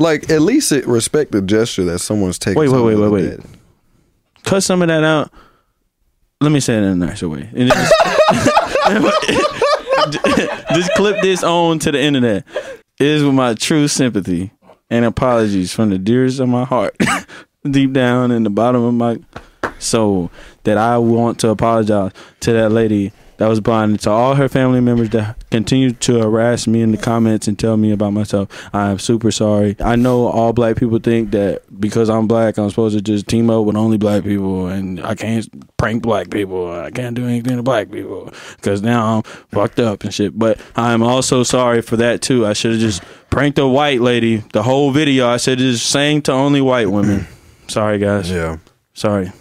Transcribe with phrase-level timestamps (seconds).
[0.00, 2.58] Like at least it respect the gesture that someone's taking.
[2.58, 3.40] Wait, wait, wait, wait, wait.
[4.44, 5.30] Cut some of that out.
[6.40, 7.50] Let me say it in a nicer way.
[7.54, 7.94] Just,
[10.74, 12.46] just clip this on to the internet.
[12.98, 14.52] It is with my true sympathy
[14.88, 16.96] and apologies from the dearest of my heart,
[17.70, 19.18] deep down in the bottom of my
[19.78, 20.30] soul,
[20.64, 24.50] that I want to apologize to that lady that was blind and to all her
[24.50, 28.68] family members that continue to harass me in the comments and tell me about myself.
[28.74, 29.76] I am super sorry.
[29.80, 33.48] I know all black people think that because I'm black, I'm supposed to just team
[33.48, 35.48] up with only black people and I can't
[35.78, 36.70] prank black people.
[36.70, 40.38] I can't do anything to black people because now I'm fucked up and shit.
[40.38, 42.46] But I'm also sorry for that too.
[42.46, 45.26] I should have just pranked a white lady the whole video.
[45.26, 47.26] I said just saying to only white women.
[47.68, 48.30] sorry, guys.
[48.30, 48.58] Yeah.
[48.92, 49.32] Sorry.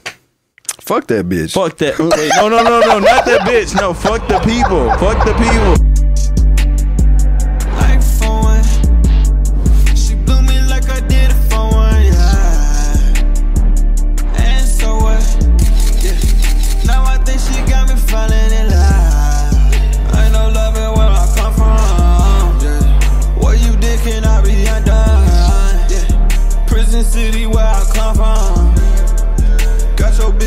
[0.89, 1.53] Fuck that bitch.
[1.53, 1.99] Fuck that.
[1.99, 3.79] Wait, no, no, no, no, not that bitch.
[3.79, 4.89] No, fuck the people.
[4.97, 5.88] Fuck the people.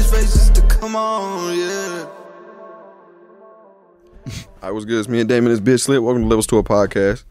[0.03, 2.07] Got your face just to come on, yeah.
[4.61, 4.99] I was good.
[4.99, 5.53] It's me and Damon.
[5.53, 6.03] This bitch slip.
[6.03, 7.23] Welcome to Levels To It podcast.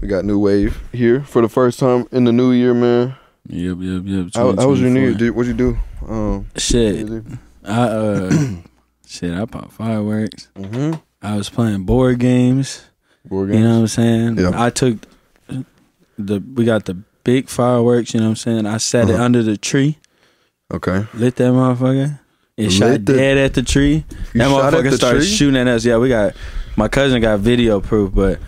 [0.00, 3.14] We got NEWAV here for the first time in the new year, man.
[3.48, 4.26] Yep, yep, yep.
[4.34, 5.14] How, how was your new year?
[5.14, 6.12] Did, what'd you do?
[6.12, 7.08] Um, Shit.
[7.64, 8.30] I uh
[9.06, 10.48] shit, I popped fireworks.
[10.56, 10.94] mm-hmm.
[11.22, 12.84] I was playing board games.
[13.26, 13.58] Board games.
[13.60, 14.38] You know what I'm saying?
[14.38, 14.50] Yeah.
[14.54, 14.96] I took
[16.18, 18.66] the we got the big fireworks, you know what I'm saying?
[18.66, 19.22] I set it Uh-huh.
[19.24, 19.98] under the tree,
[20.72, 21.06] Okay.
[21.14, 22.18] lit that motherfucker.
[22.56, 24.04] It shot the- dead at the tree.
[24.34, 25.26] That motherfucker started tree?
[25.28, 25.84] shooting at us.
[25.84, 26.34] Yeah, we got
[26.76, 28.38] my cousin got video proof, but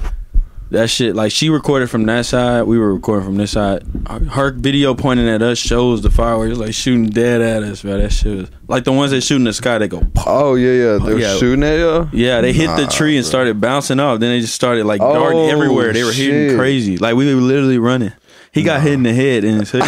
[0.71, 3.85] that shit like she recorded from that side, we were recording from this side.
[4.33, 7.99] Her video pointing at us shows the fireworks like shooting dead at us, bro.
[7.99, 9.79] That shit was like the ones that shoot in the sky.
[9.79, 10.27] They go, pop.
[10.29, 10.99] Oh yeah, yeah.
[10.99, 11.37] They were Yeah.
[11.37, 12.09] shooting at you.
[12.13, 12.41] yeah.
[12.43, 14.21] They hit the tree and started bouncing off.
[14.21, 15.93] Then they just started like Oh, darting everywhere.
[15.95, 16.99] They were hitting crazy.
[16.99, 18.13] Like we were literally running.
[18.53, 19.87] He got hit in the head in his hoodie.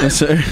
[0.00, 0.42] Yes, sir.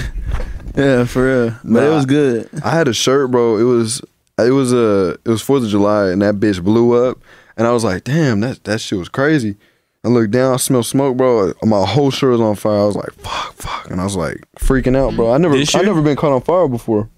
[0.75, 1.55] Yeah, for real.
[1.63, 2.49] But it was good.
[2.63, 3.57] I had a shirt, bro.
[3.57, 4.01] It was
[4.39, 7.19] it was uh, it was Fourth of July, and that bitch blew up,
[7.57, 9.55] and I was like, damn, that that shit was crazy.
[10.03, 11.53] I looked down, I smelled smoke, bro.
[11.63, 12.79] My whole shirt was on fire.
[12.79, 15.31] I was like, fuck, fuck, and I was like freaking out, bro.
[15.31, 15.83] I never I year?
[15.83, 17.09] never been caught on fire before.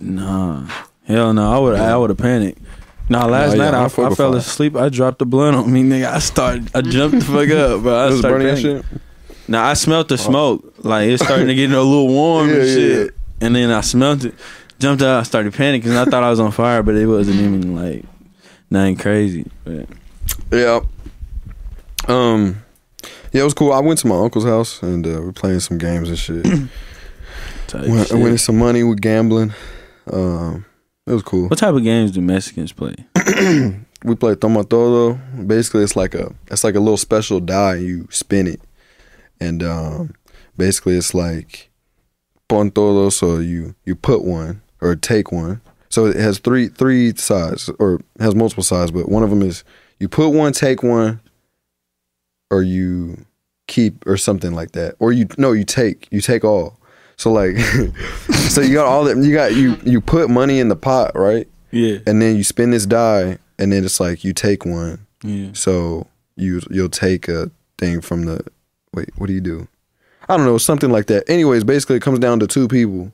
[0.00, 0.68] Nah,
[1.06, 1.50] hell no.
[1.50, 2.60] I would I would have panicked.
[3.08, 4.76] Nah, last Nah, yeah, night I I, I fell asleep.
[4.76, 6.12] I dropped the blunt on me, nigga.
[6.12, 6.70] I started.
[6.74, 7.94] I jumped the fuck up, bro.
[7.96, 8.84] I was started burning that shit.
[9.48, 10.74] Nah, I smelt the smoke.
[10.84, 13.14] Like it's starting to get a little warm Yeah, and yeah, shit.
[13.40, 14.34] And then I smelt it,
[14.78, 17.40] jumped out, I started panicking because I thought I was on fire, but it wasn't
[17.40, 18.04] even like
[18.70, 19.46] nothing crazy.
[19.64, 19.86] But
[20.52, 20.80] Yeah.
[22.06, 22.62] Um.
[23.32, 23.72] Yeah, it was cool.
[23.72, 26.44] I went to my uncle's house and uh, we're playing some games and shit.
[27.66, 28.18] type Win- shit.
[28.18, 29.52] winning some money with gambling.
[30.10, 30.64] Um,
[31.06, 31.48] it was cool.
[31.48, 32.94] What type of games do Mexicans play?
[34.04, 35.14] we play Toma Todo.
[35.46, 37.74] Basically, it's like a it's like a little special die.
[37.76, 38.60] You spin it,
[39.40, 40.14] and um,
[40.56, 41.70] basically it's like
[42.48, 43.08] pon todo.
[43.10, 45.60] So you you put one or take one.
[45.90, 49.64] So it has three three sides or has multiple sides, but one of them is
[49.98, 51.20] you put one, take one,
[52.50, 53.24] or you
[53.66, 56.78] keep or something like that, or you no you take you take all.
[57.16, 57.56] So like,
[58.48, 61.48] so you got all that you got you you put money in the pot, right?
[61.70, 65.06] Yeah, and then you spin this die, and then it's like you take one.
[65.22, 65.50] yeah.
[65.52, 66.06] So
[66.36, 68.44] you you'll take a thing from the
[68.98, 69.10] wait.
[69.16, 69.68] What do you do?
[70.28, 71.28] I don't know, something like that.
[71.28, 73.12] Anyways, basically it comes down to two people,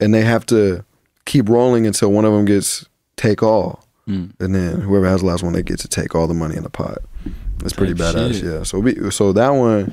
[0.00, 0.84] and they have to
[1.26, 2.86] keep rolling until one of them gets
[3.16, 4.30] take all, Mm.
[4.40, 6.62] and then whoever has the last one, they get to take all the money in
[6.62, 6.98] the pot.
[7.64, 8.44] It's pretty Type badass, shit.
[8.44, 8.62] yeah.
[8.62, 9.92] So we so that one.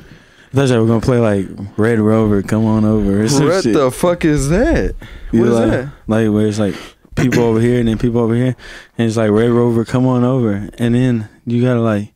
[0.53, 1.47] I thought were gonna play like
[1.77, 2.41] Red Rover.
[2.41, 3.21] Come on over.
[3.23, 3.73] Or some What shit.
[3.73, 4.95] the fuck is that?
[5.31, 5.89] You What is like, that?
[6.07, 6.75] Like where it's like
[7.15, 8.55] people over here and then people over here,
[8.97, 12.11] and it's like Red Rover, come on over, and then you gotta like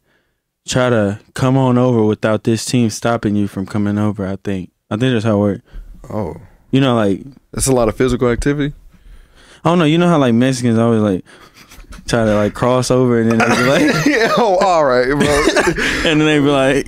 [0.68, 4.26] try to come on over without this team stopping you from coming over.
[4.26, 4.72] I think.
[4.90, 5.62] I think that's how it works.
[6.10, 6.36] Oh,
[6.72, 8.74] You know, like that's a lot of physical activity.
[9.64, 9.86] I don't know.
[9.86, 11.26] You know how like Mexicans always like
[12.08, 14.32] try to like cross over and then they be like, yeah.
[14.38, 15.74] Oh, all right, bro.
[16.10, 16.88] and then they be like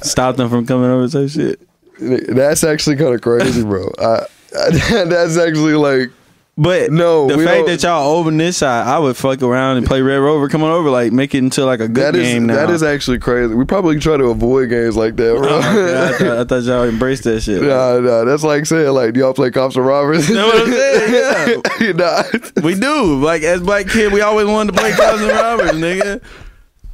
[0.00, 1.08] stop them from coming over.
[1.08, 1.60] So shit.
[1.98, 3.90] That's actually kind of crazy, bro.
[3.98, 4.26] I,
[4.58, 4.70] I,
[5.04, 6.10] that's actually like
[6.56, 10.02] But No, the fact that y'all over this side, I would fuck around and play
[10.02, 10.48] Red Rover.
[10.48, 12.54] Come on over, like make it into like a good that is game now.
[12.54, 13.52] that is actually crazy.
[13.54, 15.48] We probably try to avoid games like that, bro.
[15.48, 17.60] Oh God, I, thought, I thought y'all embraced that shit.
[17.60, 20.28] nah, nah, that's like saying like, do y'all play cops and robbers?
[20.28, 21.62] You Know what I'm saying?
[21.80, 21.92] Yeah.
[21.92, 22.22] nah.
[22.62, 23.16] We do.
[23.20, 26.22] Like as black kid, we always wanted to play cops and robbers, nigga.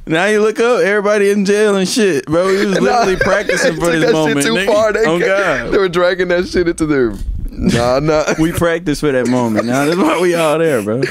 [0.07, 2.47] Now you look up, everybody in jail and shit, bro.
[2.49, 4.37] He was literally Nah, practicing for took this that moment.
[4.37, 4.65] Shit too nigga.
[4.65, 4.91] far.
[4.91, 7.13] They, oh they were dragging that shit into their.
[7.61, 8.25] Nah, nah.
[8.39, 9.67] we practice for that moment.
[9.67, 11.03] Now that's why we all there, bro.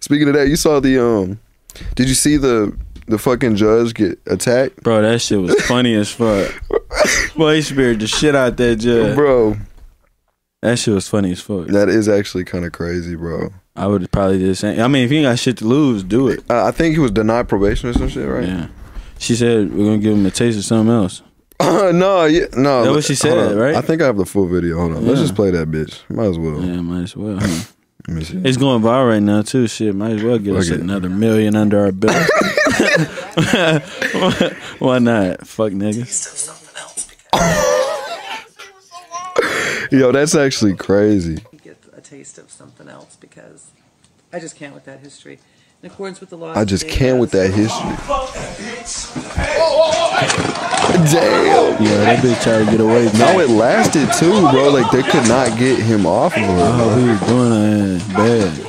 [0.00, 1.38] Speaking of that, you saw the um.
[1.96, 2.76] Did you see the
[3.08, 6.52] the fucking judge get attacked, Bro, that shit was funny as fuck.
[7.36, 9.16] Boy, he spared the shit out that judge.
[9.16, 9.56] bro?
[10.60, 11.66] That shit was funny as fuck.
[11.66, 13.52] That is actually kind of crazy, bro.
[13.74, 14.80] I would probably do the same.
[14.80, 16.48] I mean, if you ain't got shit to lose, do it.
[16.48, 18.46] Uh, I think he was denied probation or some shit, right?
[18.46, 18.68] Yeah.
[19.18, 21.22] She said we're gonna give him a taste of something else.
[21.92, 22.84] no, yeah, no.
[22.84, 23.74] That what she said, right?
[23.74, 24.78] I think I have the full video.
[24.78, 25.24] Hold on, let's Yeah.
[25.24, 26.00] just play that bitch.
[26.10, 26.62] Might as well.
[26.64, 27.38] Yeah, might as well.
[27.40, 27.64] huh?
[28.08, 28.38] Let me see.
[28.44, 29.68] It's going viral right now too.
[29.68, 30.82] Shit, might as well get us Fuck it.
[30.82, 32.16] another million under our belt.
[34.80, 35.46] Why not?
[35.46, 36.48] Fuck niggas.
[39.92, 41.36] Yo, that's actually crazy.
[41.62, 43.70] get a taste of something else because
[44.32, 45.38] I just can't with that history.
[45.82, 47.90] In accordance with the law, I just can't with that history.
[51.10, 51.82] Damn.
[51.82, 53.10] Yeah, that bitch tried to get away.
[53.18, 54.70] No, it lasted too, bro.
[54.70, 56.46] Like they could not get him off of her.
[56.48, 58.68] Oh, he was doing that bad.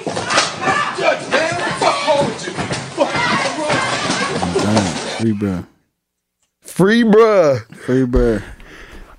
[5.22, 5.66] Free bro.
[6.62, 7.76] Free, bruh.
[7.76, 8.40] Free bro.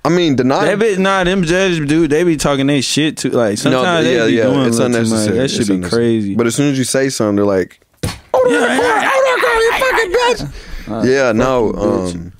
[0.03, 0.65] I mean, deny.
[0.65, 3.29] That bitch, nah, them judges, dude, they be talking they shit too.
[3.29, 4.95] Like sometimes they be doing it's too much.
[4.95, 5.37] unnecessary.
[5.37, 6.35] That should It's be crazy.
[6.35, 7.79] But as soon as you say something, they're like,
[8.49, 8.79] yeah,
[10.87, 12.15] yeah, "Yeah, no, bitch.
[12.15, 12.33] um,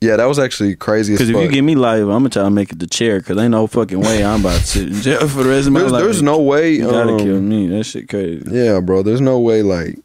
[0.00, 2.42] yeah, that was actually crazy." Because Because if you give me life, I'm gonna try
[2.42, 3.18] to make it the chair.
[3.18, 5.72] Because ain't no fucking way I'm about to sit in jail for the rest of
[5.72, 6.02] my there's, life.
[6.02, 6.72] there's no way.
[6.74, 7.68] You gotta um, kill me.
[7.68, 8.44] That shit crazy.
[8.50, 9.02] Yeah, bro.
[9.02, 9.62] There's no way.
[9.62, 9.98] Like,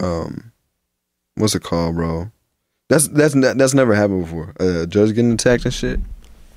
[0.00, 0.52] um,
[1.36, 2.30] what's it called, bro?
[2.88, 4.54] That's that's that's never happened before.
[4.60, 6.00] Uh, a judge getting attacked and shit.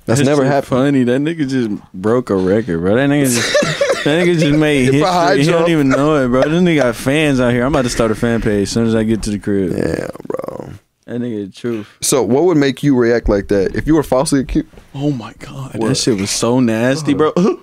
[0.06, 0.70] That's That never shit happened.
[0.70, 2.96] Funny, that nigga just broke a record, bro.
[2.96, 5.40] That nigga just that nigga just made If I history.
[5.40, 6.42] He jump- don't even know it, bro.
[6.44, 7.64] This nigga got fans out here.
[7.66, 9.72] I'm about to start a fan page as soon as I get to the crib.
[9.72, 10.70] Yeah, bro.
[11.06, 11.90] That nigga the truth.
[12.02, 14.68] So, what would make you react like that if you were falsely accused?
[14.94, 15.88] Oh my god, What?
[15.90, 17.30] that shit was so nasty, bro.
[17.36, 17.56] Uh-huh.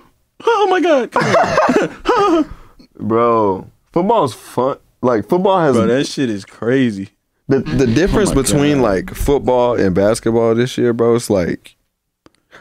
[0.45, 2.49] Oh my god, come on.
[2.99, 4.77] Bro, football's fun.
[5.01, 5.85] Like football has bro.
[5.87, 7.09] That shit is crazy.
[7.47, 8.83] the the oh difference Oh between God.
[8.83, 11.15] like football and basketball this year, bro.
[11.15, 11.75] It's like,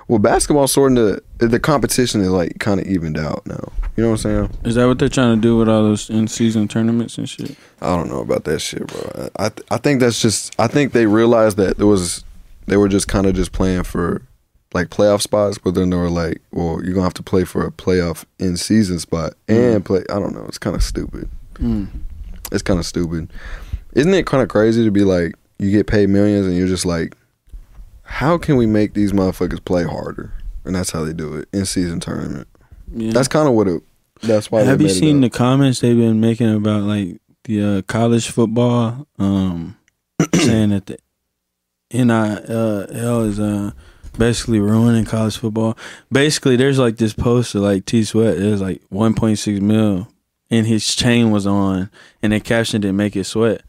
[0.08, 3.72] well, basketball sort of the competition is like kind of evened out now.
[3.96, 4.58] You know what I'm saying?
[4.64, 7.56] Is that what they're trying to do with all those in season tournaments and shit?
[7.80, 9.30] I don't know about that shit, bro.
[9.36, 12.24] I th- I think that's just I think they realized that there was
[12.66, 14.22] they were just kind of just playing for
[14.74, 17.64] like playoff spots, but then they were like, well, you're gonna have to play for
[17.66, 20.04] a playoff in season spot and play.
[20.10, 20.44] I don't know.
[20.46, 21.28] It's kind of stupid.
[21.54, 21.88] Mm.
[22.52, 23.32] It's kind of stupid.
[23.94, 26.84] Isn't it kind of crazy to be like you get paid millions and you're just
[26.84, 27.16] like,
[28.06, 30.32] how can we make these motherfuckers play harder?
[30.64, 32.48] And that's how they do it in season tournament.
[32.92, 33.12] Yeah.
[33.12, 33.82] That's kind of what it.
[34.22, 34.62] That's why.
[34.62, 39.06] Have you seen the comments they've been making about like the uh, college football?
[39.18, 39.76] Um,
[40.34, 40.98] saying that the
[41.92, 43.70] NIL is uh,
[44.18, 45.76] basically ruining college football.
[46.10, 48.38] Basically, there's like this poster like T Sweat.
[48.38, 50.08] There's like 1.6 mil,
[50.50, 51.90] and his chain was on,
[52.22, 53.62] and they captioned it "Make it sweat."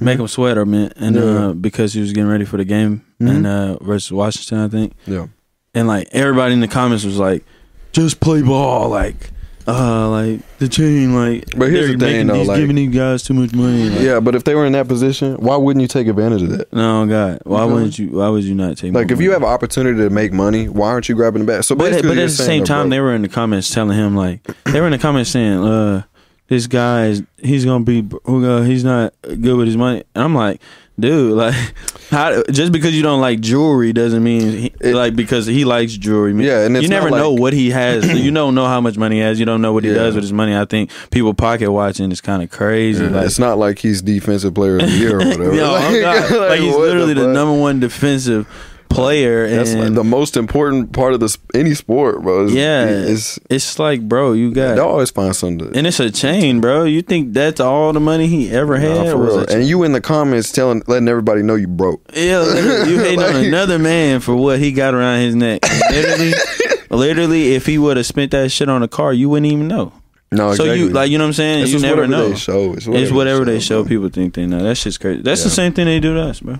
[0.00, 1.26] Make him sweat or meant, and Mm-hmm.
[1.38, 1.46] Yeah.
[1.46, 3.36] uh, because he was getting ready for the game Mhm.
[3.36, 5.26] and uh, versus Washington, I think Yeah.
[5.74, 7.44] and like everybody in the comments was like,
[7.92, 9.30] "Just play ball," like,
[9.66, 11.44] uh, like the chain, like.
[11.56, 13.88] But here's the thing, though, these, like- giving these guys too much money.
[13.88, 16.50] Like, Yeah, but if they were in that position, why wouldn't you take advantage of
[16.50, 16.72] that?
[16.72, 18.08] No, God, why feel wouldn't you?
[18.10, 18.92] Why would you not take?
[18.92, 21.64] Like, if you have an opportunity to make money, why aren't you grabbing the bat?
[21.64, 24.40] So but but at the same time, they were in the comments telling him like
[24.66, 26.02] they were in the comments saying, "Uh,
[26.48, 30.34] this guy is he's gonna be uh, he's not good with his money." And I'm
[30.34, 30.60] like,
[30.98, 31.54] dude, like,
[32.10, 35.92] how just because you don't like jewelry doesn't mean he, It- like because he likes
[35.96, 36.32] jewelry.
[36.44, 38.06] Yeah, and it's you never not know what he has.
[38.20, 39.38] you don't know how much money he has.
[39.40, 39.96] You don't know what he Yeah.
[39.96, 40.56] does with his money.
[40.56, 43.04] I think people pocket watching is kind of crazy.
[43.04, 45.50] Yeah, like, it's not like he's defensive player of the year or whatever.
[45.52, 47.30] I'm not- like, he's literally the, fuck?
[47.30, 48.46] number one defensive
[48.88, 52.44] player, That's and like the most important part of this any sport, bro.
[52.46, 55.72] Is- yeah, it's it's like, bro, you got they'll always find something.
[55.72, 56.84] To, And it's a chain, bro.
[56.84, 59.04] You think that's all the money he ever had?
[59.06, 59.38] Nah, for real.
[59.50, 62.02] And you in the comments telling, letting everybody know you broke.
[62.14, 65.62] yeah, you hating on another man for what he got around his neck.
[65.90, 66.32] Literally,
[66.90, 69.92] literally, if he would have spent that shit on a car, you wouldn't even know.
[70.32, 71.60] No, So you like, you know what I'm saying?
[71.62, 72.28] It's you just never whatever know.
[72.30, 72.72] they show.
[72.74, 73.82] It's whatever, it's whatever they show.
[73.82, 73.88] bro.
[73.88, 74.64] People think they know.
[74.64, 75.22] That shit's crazy.
[75.22, 76.56] That's the same thing they do to us, bro.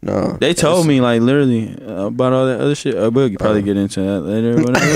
[0.00, 2.94] No, They told me like literally uh, about all that other shit.
[2.96, 4.52] Uh, we'll probably get into that later.
[4.58, 4.86] Or whatever.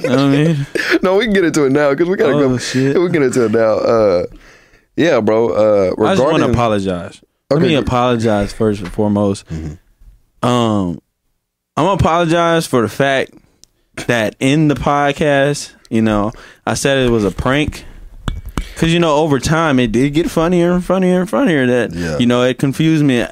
[0.00, 0.66] you know what I mean?
[1.02, 2.58] No, we can get into it now because we gotta Oh, go.
[2.58, 2.96] shit.
[2.96, 3.74] We can get into it now.
[3.78, 4.26] Uh,
[4.96, 5.48] yeah, bro.
[5.48, 7.20] Uh, I just want to regarding apologize.
[7.50, 7.82] Let Okay, me good.
[7.84, 9.44] apologize first and foremost.
[9.48, 9.78] Mhm.
[10.46, 11.00] Um,
[11.76, 13.32] I'm gonna apologize for the fact
[14.06, 16.32] that in the podcast, you know,
[16.66, 17.84] I said it was a prank
[18.74, 21.66] Because you know, over time, it did get funnier and funnier and funnier.
[21.66, 22.18] That Yeah.
[22.18, 23.26] you know, it confused me.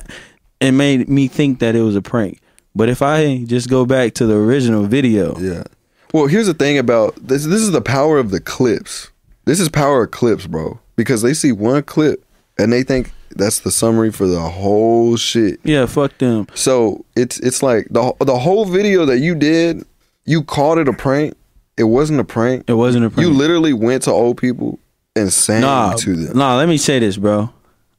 [0.61, 2.41] It made me think that it was a prank.
[2.75, 5.65] But if I just go back to the original video, Yeah.
[6.13, 7.45] Well, here's the thing about this.
[7.45, 9.11] This is the power of the clips.
[9.45, 10.81] This is power of clips, bro.
[10.97, 12.25] Because they see one clip
[12.59, 15.61] and they think that's the summary for the whole shit.
[15.63, 16.47] yeah, fuck them.
[16.55, 19.85] So it's it's like the the whole video that you did,
[20.25, 21.35] you called it a prank.
[21.77, 22.65] It wasn't a prank.
[22.67, 23.27] It wasn't a prank.
[23.27, 24.79] You literally went to old people
[25.17, 26.37] and sang nah, to them.
[26.37, 26.57] nah.
[26.57, 27.51] Let me say this, bro.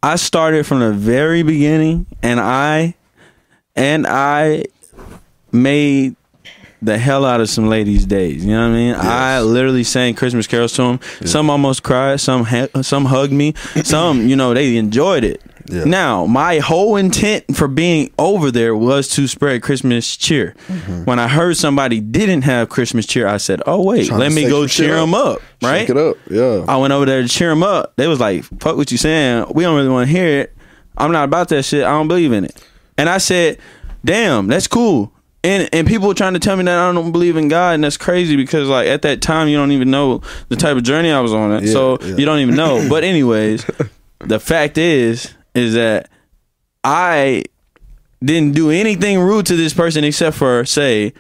[0.04, 2.96] I started from the very beginning, and I
[3.76, 4.66] and I
[5.52, 6.16] made
[6.82, 8.44] the hell out of some ladies' days.
[8.44, 8.96] You know what I mean?
[8.96, 11.00] I literally sang Christmas carols to them.
[11.26, 12.20] Some almost cried.
[12.20, 13.54] Some ha- some hugged me.
[13.84, 15.42] Some, you know, they enjoyed it.
[15.72, 15.86] Yeah.
[15.86, 20.56] Now, my whole intent for being over there was to spread Christmas cheer.
[20.68, 21.06] Mm-hmm.
[21.06, 24.50] When I heard somebody didn't have Christmas cheer, I said, "Oh wait, Trying let me
[24.50, 25.02] go cheer up.
[25.02, 25.80] them up." Right?
[25.82, 26.18] Shake it up.
[26.30, 26.66] Yeah.
[26.68, 27.94] I went over there to cheer them up.
[27.96, 29.46] They was like, "Fuck what you saying?
[29.54, 30.56] We don't really want to hear it.
[30.98, 31.84] I'm not about that shit.
[31.84, 32.64] I don't believe in it."
[32.98, 33.58] And I said,
[34.04, 35.14] "Damn, that's cool."
[35.44, 37.84] And and people were trying to tell me that I don't believe in God, and
[37.84, 41.12] that's crazy because like at that time you don't even know the type of journey
[41.12, 41.66] I was on.
[41.66, 42.16] Yeah, so yeah.
[42.18, 42.86] you don't even know.
[42.90, 43.66] But anyways,
[44.20, 46.10] the fact is is that
[46.84, 47.44] I
[48.24, 51.14] didn't do anything rude to this person except for say,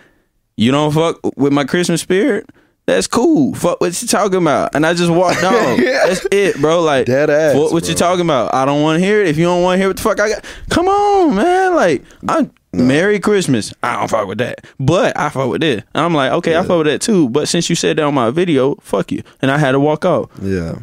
[0.57, 2.49] you don't fuck with my Christmas spirit.
[2.87, 3.53] That's cool.
[3.53, 4.75] Fuck what you talking about.
[4.75, 5.79] And I just walked off.
[5.79, 6.05] Yeah.
[6.07, 6.81] That's it, bro.
[6.81, 8.53] Like Dead ass, What, what you talking about?
[8.53, 9.27] I don't want to hear it.
[9.27, 11.75] If you don't want to hear what the fuck I got, come on, man.
[11.75, 13.73] Like I'm Merry Christmas.
[13.83, 15.83] I don't fuck with that, but I fuck with this.
[15.93, 17.29] And I'm like, okay, I fuck with that too.
[17.29, 19.23] But since you said that on my video, fuck you.
[19.41, 20.29] And I had to walk off.
[20.41, 20.79] Yeah.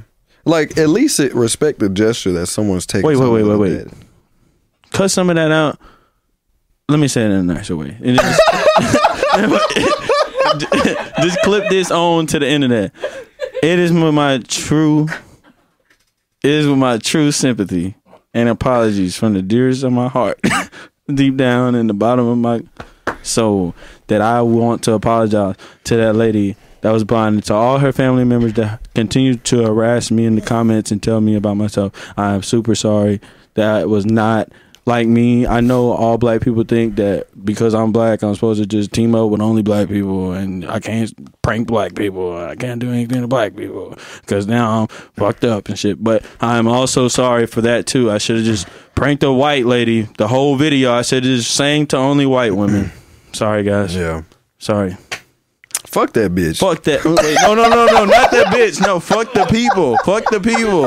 [0.49, 3.07] Like at least it respect the gesture that someone's taking.
[3.07, 3.87] Wait, wait, wait, wait, wait.
[4.91, 5.79] cut some of that out.
[6.89, 7.99] Let me say it in a nicer way.
[8.03, 8.41] Just,
[11.23, 12.93] just clip this on to the internet.
[13.63, 15.07] It is with my true,
[16.43, 17.95] it is with my true sympathy
[18.33, 20.41] and apologies from the dearest of my heart,
[21.15, 22.63] deep down in the bottom of my
[23.23, 23.75] soul,
[24.07, 27.93] that I want to apologize to that lady that was blind and to all her
[27.93, 31.93] family members that continue to harass me in the comments and tell me about myself.
[32.17, 33.21] I am super sorry.
[33.55, 34.51] That was not
[34.89, 35.47] like me.
[35.47, 39.15] I know all black people think that because I'm black, I'm supposed to just team
[39.15, 42.37] up with only black people, and I can't prank black people.
[42.37, 46.03] I can't do anything to black people because now I'm fucked up and shit.
[46.03, 48.11] But I'm also sorry for that too.
[48.11, 48.67] I should have just
[48.97, 50.93] pranked a white lady the whole video.
[50.93, 52.91] I should have just sang to only white women.
[53.33, 53.95] Sorry, guys.
[53.95, 54.23] Yeah.
[54.59, 54.97] Sorry.
[55.89, 56.59] Fuck that bitch.
[56.59, 57.03] Fuck that.
[57.05, 58.81] Wait, no, no, no, no, not that bitch.
[58.81, 59.97] No, fuck the people.
[60.05, 60.83] Fuck the people.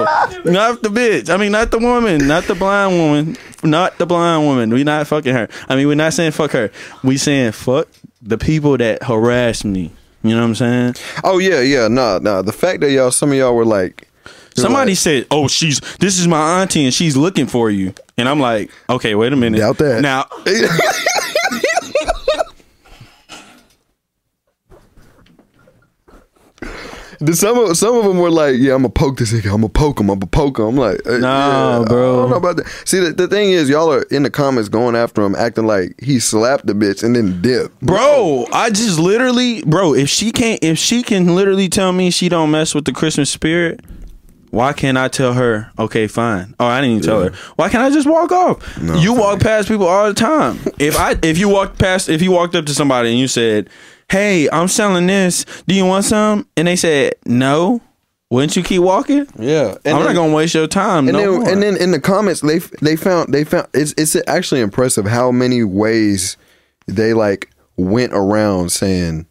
[0.46, 1.30] Not the bitch.
[1.30, 2.28] I mean, not the woman.
[2.28, 3.36] Not the blind woman.
[3.64, 4.70] Not the blind woman.
[4.70, 5.50] We not fucking her.
[5.68, 6.70] I mean, we're not saying fuck her.
[7.04, 7.88] We saying fuck
[8.22, 9.92] the people that harass me.
[10.22, 10.96] You know what I'm saying?
[11.24, 11.88] Oh yeah, yeah.
[11.88, 12.44] Nah, nah.
[12.44, 14.08] The fact that y'all, some of y'all were like,
[14.54, 18.28] Somebody like, said, "Oh, she's this is my auntie and she's looking for you." And
[18.28, 20.02] I'm like, "Okay, wait a minute." Doubt that.
[20.02, 20.28] Now,
[27.34, 29.46] some of some of them were like, "Yeah, I'm gonna poke this nigga.
[29.46, 30.10] I'm gonna poke him.
[30.10, 32.14] I'm gonna poke him." I'm like, uh, Nah, yeah, bro.
[32.14, 32.68] I don't know about that.
[32.86, 35.94] See, the, the thing is, y'all are in the comments going after him, acting like
[36.02, 37.80] he slapped the bitch and then dipped.
[37.82, 42.30] bro, I just literally, bro, if she can't, if she can literally tell me she
[42.30, 43.82] don't mess with the Christmas spirit,
[44.50, 45.72] why can't I tell her?
[45.80, 46.54] Okay, fine.
[46.60, 47.32] Oh, I didn't even tell her.
[47.56, 48.78] Why can't I just walk off?
[48.82, 50.60] you walk past people all the time.
[50.78, 53.70] If I, if you walked past, if you walked up to somebody and you said,
[54.12, 55.46] "Hey, I'm selling this.
[55.68, 57.82] Do you want some?" and they said no,
[58.30, 59.28] wouldn't you keep walking?
[59.38, 61.08] Yeah, and I'm then- not gonna waste your time.
[61.08, 64.16] And no then, and then in the comments, they they found they found it's it's
[64.28, 66.38] actually impressive how many ways
[66.88, 69.26] they like went around saying,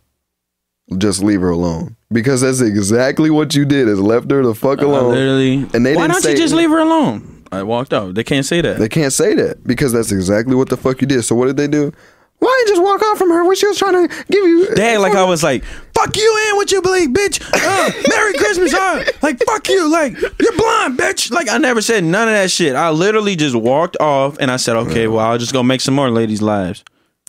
[0.98, 4.80] "Just leave her alone," because that's exactly what you did is left her the fuck
[4.82, 5.14] alone.
[5.14, 7.44] literally, and they why don't you just leave her alone?
[7.52, 8.14] I walked out.
[8.14, 8.78] They can't say that.
[8.78, 11.22] They can't say that because that's exactly what the fuck you did.
[11.24, 11.92] So what did they do?
[12.40, 14.74] Why didn't you just walk off from her when she was trying to give you?
[14.74, 15.62] They act like I was like,
[15.94, 17.40] fuck you and what you believe, bitch.
[17.52, 18.72] Uh, Merry Christmas.
[18.74, 19.04] huh?
[19.22, 19.90] like, fuck you.
[19.90, 21.30] Like, you're blind, bitch.
[21.30, 22.74] Like, I never said none of that shit.
[22.74, 25.94] I literally just walked off and I said, okay, well, I'll just go make some
[25.94, 26.82] more ladies' lives.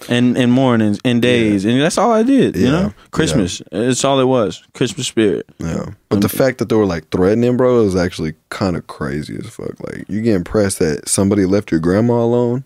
[0.09, 1.63] And, and mornings and days.
[1.63, 2.91] And that's all I did, you know?
[3.11, 3.61] Christmas.
[3.71, 4.63] It's all it was.
[4.73, 5.47] Christmas spirit.
[5.59, 9.35] Yeah, but the fact that they were like threatening, bro, is actually kind of crazy
[9.37, 9.79] as fuck.
[9.79, 12.63] Like you get impressed that somebody left your grandma alone,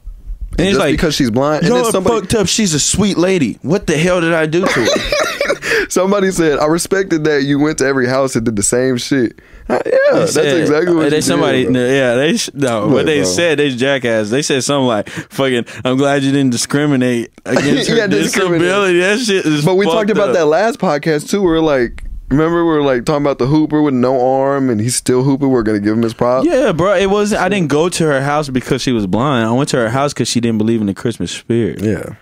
[0.51, 2.47] and, And it's just like, because she's blind, and Y'all then somebody fucked up.
[2.47, 3.59] She's a sweet lady.
[3.61, 5.85] What the hell did I do to her?
[5.89, 9.39] somebody said, "I respected that you went to every house and did the same shit."
[9.67, 13.21] Uh, yeah, that's said- exactly what they you somebody did, yeah they no what they
[13.21, 13.25] bro.
[13.25, 17.95] said they jackass they said something like fucking I'm glad you didn't discriminate against her
[17.97, 20.35] Yeah, disability that shit is But we talked about up.
[20.35, 23.93] that last podcast too, where like Remember we were like talking about the hooper with
[23.93, 25.49] no arm and he's still hooping.
[25.49, 26.47] We're gonna give him his props.
[26.47, 26.95] Yeah, bro.
[26.95, 27.33] It was.
[27.33, 29.47] I didn't go to her house because she was blind.
[29.47, 31.81] I went to her house because she didn't believe in the Christmas spirit.
[31.81, 32.15] Yeah.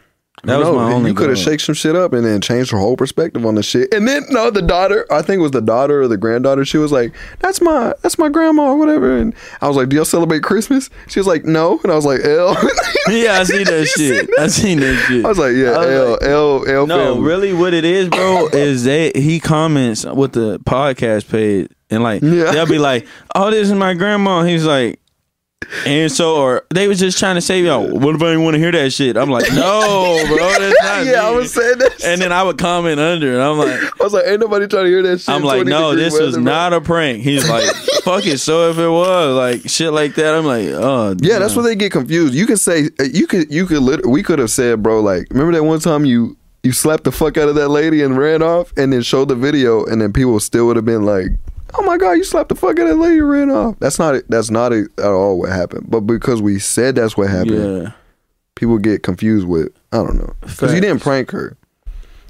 [0.45, 1.11] That was No, my only.
[1.11, 1.43] You could have goal.
[1.45, 3.93] shake some shit up and then changed her whole perspective on the shit.
[3.93, 6.65] And then no, the daughter, I think it was the daughter or the granddaughter.
[6.65, 9.95] She was like, "That's my, that's my grandma, or whatever." And I was like, "Do
[9.95, 12.57] y'all celebrate Christmas?" She was like, "No," and I was like, "L."
[13.09, 14.27] Yeah, I seen that shit.
[14.29, 14.39] that?
[14.39, 15.25] I seen that shit.
[15.25, 17.27] I was like, "Yeah, was L, like- L, L." No, family.
[17.27, 22.21] really, what it is, bro, is they he comments with the podcast page and like
[22.21, 22.51] Yeah.
[22.51, 24.99] they'll be like, "Oh, this is my grandma." He's like,
[25.85, 28.55] and so or they was just trying to say, "Yo, what if I didn't want
[28.55, 31.77] to hear that shit?" I'm like, "No, bro, that's not yeah, I me." was saying
[31.79, 32.03] that.
[32.03, 34.85] And then I would comment under, and I'm like, I was like, "Ain't nobody trying
[34.85, 37.21] to hear that shit." I'm like, no, this was bro." not a prank.
[37.23, 37.65] He's like,
[38.03, 38.39] fuck it.
[38.39, 41.75] So if it was like shit like that, I'm like, oh, Yeah, that's where they
[41.75, 42.33] get confused.
[42.33, 45.27] You can say uh, you could you could lit- we could have said, bro, like
[45.31, 48.41] remember that one time you you slapped the fuck out of that lady and ran
[48.41, 51.27] off and then showed the video and then people still would have been like,
[51.75, 53.99] "Oh my god, you slapped the fuck out of that lady and ran off." That's
[53.99, 55.87] not that's not at all what happened.
[55.89, 57.91] But because we said that's what happened, Yeah.
[58.55, 60.33] people get confused with I don't know.
[60.57, 61.55] Cuz you didn't prank her.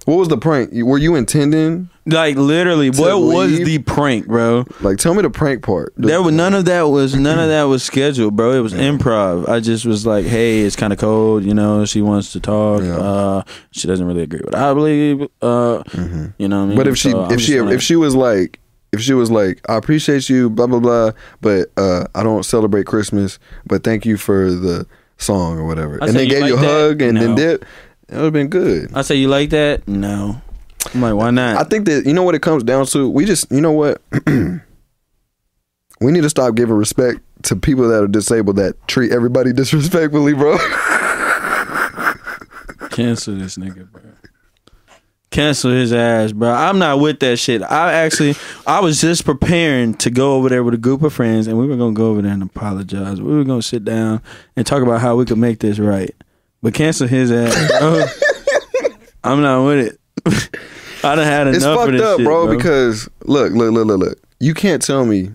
[0.05, 0.71] What was the prank?
[0.73, 1.87] Were you intending?
[2.05, 4.65] Like literally, what was the prank, bro?
[4.81, 5.93] Like tell me the prank part.
[5.95, 8.51] There was none of that was none of that was scheduled, bro.
[8.51, 9.47] It was improv.
[9.47, 11.85] I just was like, hey, it's kind of cold, you know.
[11.85, 12.81] She wants to talk.
[12.83, 12.97] Yeah.
[12.97, 15.21] Uh, she doesn't really agree with I believe.
[15.41, 15.83] Uh,
[16.37, 16.75] you know what I mean.
[16.77, 18.59] But if she I'm if she gonna- if she was like
[18.93, 22.85] if she was like I appreciate you blah blah blah but uh I don't celebrate
[22.85, 26.49] Christmas but thank you for the song or whatever I and then you gave like
[26.51, 26.67] you a that?
[26.89, 27.35] hug and then No.
[27.35, 27.65] did
[28.09, 28.91] it would have been good.
[28.93, 30.39] I say you like that, no.
[30.93, 31.57] I'm like, why not?
[31.57, 33.09] I think that you know what it comes down to.
[33.09, 38.07] We just you know what we need to stop giving respect to people that are
[38.07, 40.57] disabled that treat everybody disrespectfully, bro.
[42.89, 44.01] Cancel this nigga, bro.
[45.33, 46.51] Cancel his ass, bro.
[46.51, 47.63] I'm not with that shit.
[47.63, 48.35] I actually,
[48.67, 51.65] I was just preparing to go over there with a group of friends, and we
[51.65, 53.19] were gonna go over there and apologize.
[53.19, 54.21] We were gonna sit down
[54.55, 56.13] and talk about how we could make this right.
[56.61, 58.05] But cancel his ass, bro.
[59.23, 59.99] I'm not with it.
[61.03, 64.19] I done had enough it's fucked up, shit, bro, Because look, look, look, look, look.
[64.39, 65.33] You can't tell me.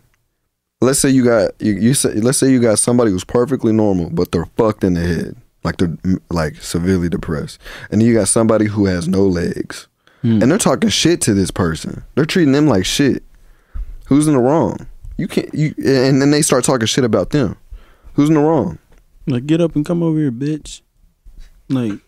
[0.80, 4.11] Let's say you got you, you say let's say you got somebody who's perfectly normal,
[4.11, 8.14] but they're fucked in the head, like they're mm, like severely depressed, and then you
[8.14, 9.88] got somebody who has no legs,
[10.22, 10.42] Hmm.
[10.42, 12.02] and they're talking shit to this person.
[12.14, 13.22] They're treating them like shit.
[14.06, 14.86] Who's in the wrong?
[15.16, 15.52] You can't.
[15.54, 17.56] You and then they start talking shit about them.
[18.14, 18.78] Who's in the wrong?
[19.26, 20.80] like get up and come over here, bitch.
[21.68, 21.98] Like,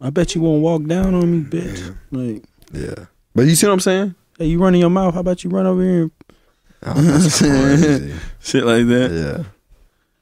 [0.00, 1.96] I bet you won't walk down on me, bitch.
[2.10, 4.14] Like, Yeah, but you see what I'm saying?
[4.38, 5.14] hey, you running your mouth?
[5.14, 6.12] How about you run over here and
[6.82, 7.28] Oh,
[8.40, 9.10] shit like that?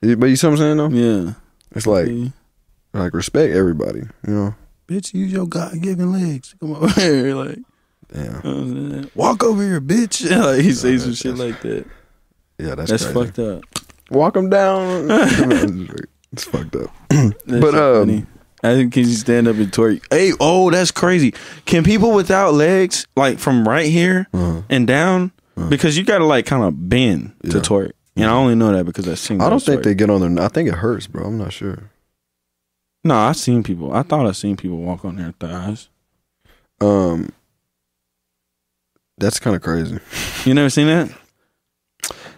[0.03, 0.09] yeah.
[0.09, 0.89] Yeah, But you see what I'm saying though?
[0.89, 1.33] Yeah.
[1.77, 2.29] It's like Yeah.
[2.95, 4.01] like respect everybody.
[4.27, 4.55] You know?
[4.89, 6.55] bitch, use your God given legs.
[6.61, 7.59] Come over here, like
[8.15, 8.23] Yeah.
[8.23, 9.11] you know what I'm saying?
[9.15, 10.29] walk over here, bitch.
[10.45, 11.87] like he says some shit like that.
[12.59, 13.27] Yeah, that's That's, crazy.
[13.27, 13.63] fucked up.
[14.11, 15.09] Walk him down.
[16.33, 16.91] it's fucked up.
[17.47, 18.27] But, um.
[18.65, 20.03] I think can you stand up and twerk?
[20.11, 21.35] Hey, oh, that's crazy.
[21.67, 24.63] Can people without legs, like from right here Uh-huh.
[24.71, 25.31] and down,
[25.69, 27.63] because you gotta like kind of bend to Yeah.
[27.63, 27.93] twerk.
[28.17, 29.41] And I only know that because I seen.
[29.43, 29.85] I don't think twerk.
[29.85, 30.45] they get on there.
[30.45, 31.25] I think it hurts, bro.
[31.27, 31.91] I'm not sure.
[33.05, 33.93] No, I seen people.
[33.93, 35.89] I thought I seen people walk on their thighs.
[36.81, 37.31] Um,
[39.19, 39.99] that's kind of crazy.
[40.45, 41.11] You never seen that?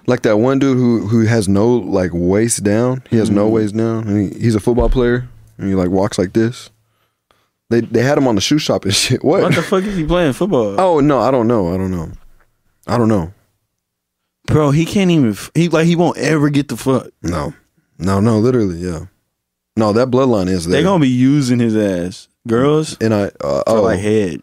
[0.07, 3.03] Like that one dude who who has no like waist down.
[3.11, 3.53] He has no Mhm.
[3.53, 4.09] waist down.
[4.09, 6.71] And he, he's a football player, and he like walks like this.
[7.71, 9.23] They they had him on the shoe shop and shit.
[9.23, 9.43] What?
[9.43, 10.81] What the fuck is he playing football?
[10.81, 11.73] oh no, I don't know.
[11.73, 12.11] I don't know.
[12.87, 13.33] I don't know.
[14.49, 15.31] Bro, he can't even.
[15.31, 17.09] f- He like he won't ever get the fuck.
[17.23, 17.55] No,
[17.99, 18.39] no, no.
[18.39, 19.07] Literally, yeah.
[19.77, 20.79] No, that bloodline is there.
[20.81, 22.97] They gonna be using his ass, girls.
[23.01, 24.41] and I uh, for oh, like head.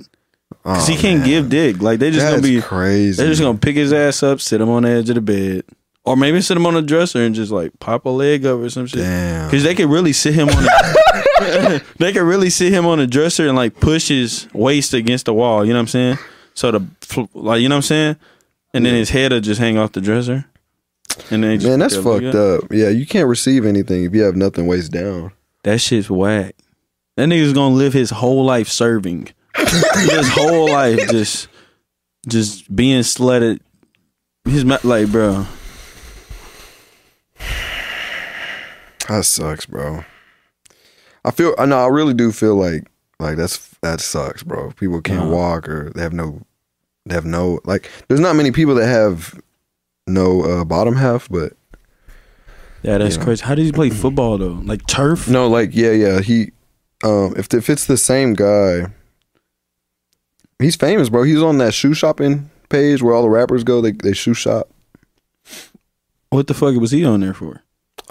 [0.64, 1.82] Cause oh, he can't give dick.
[1.82, 3.18] Like they just That's gonna be crazy.
[3.22, 5.64] they're just gonna pick his ass up, sit him on the edge of the bed.
[6.06, 8.70] Or maybe sit him on the dresser and just like pop a leg up or
[8.70, 9.00] some shit.
[9.00, 9.50] Damn.
[9.50, 13.08] Cause they could really sit him on the, they could really sit him on the
[13.08, 16.18] dresser and like push his waist against the wall, you know what I'm saying?
[16.54, 18.16] So the fl- like you know what I'm saying?
[18.76, 20.46] And then his head will just hang off the dresser.
[21.32, 22.66] And then Man, that's fucked up.
[22.72, 25.32] Yeah, you can't receive anything if you have nothing waist down.
[25.64, 26.56] That shit's whack.
[27.16, 29.30] That nigga's gonna live his whole life serving.
[29.56, 31.48] his whole life just
[32.28, 33.62] just being slutted.
[34.44, 35.46] His like, bro.
[39.08, 40.04] That sucks, bro.
[41.24, 41.56] I feel.
[41.58, 41.80] I know.
[41.80, 42.88] I really do feel like
[43.20, 44.72] like that's that sucks, bro.
[44.72, 45.30] People can't Uh-huh.
[45.30, 46.42] walk or they have no.
[47.06, 47.90] They have no like.
[48.08, 49.40] There's not many people that have
[50.08, 51.54] no uh, bottom half, but
[52.84, 53.24] Yeah, that's Yeah.
[53.24, 53.44] crazy.
[53.46, 54.60] How did he play football though?
[54.64, 55.28] Like turf?
[55.28, 56.22] no, like yeah, yeah.
[56.22, 56.52] He,
[57.04, 58.88] um, if if it's the same guy,
[60.60, 61.24] he's famous, bro.
[61.24, 63.82] He's on that shoe shopping page where all the rappers go.
[63.82, 64.70] They they shoe shop.
[66.30, 67.62] What the fuck was he on there for?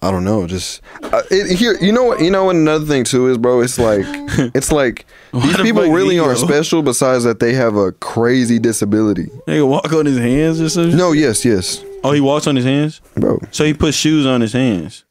[0.02, 0.46] I don't know.
[0.46, 2.20] Just uh, it, here, you know what?
[2.20, 2.50] You know?
[2.50, 3.60] Another thing too is, bro.
[3.60, 4.04] It's like
[4.54, 6.82] it's like these people really aren't special.
[6.82, 9.26] Besides that, they have a crazy disability.
[9.46, 10.96] Nigga walk on his hands or something?
[10.96, 13.00] No, yes, yes, Oh, he walks on his hands?
[13.16, 13.38] bro.
[13.50, 15.04] So he puts shoes on his hands.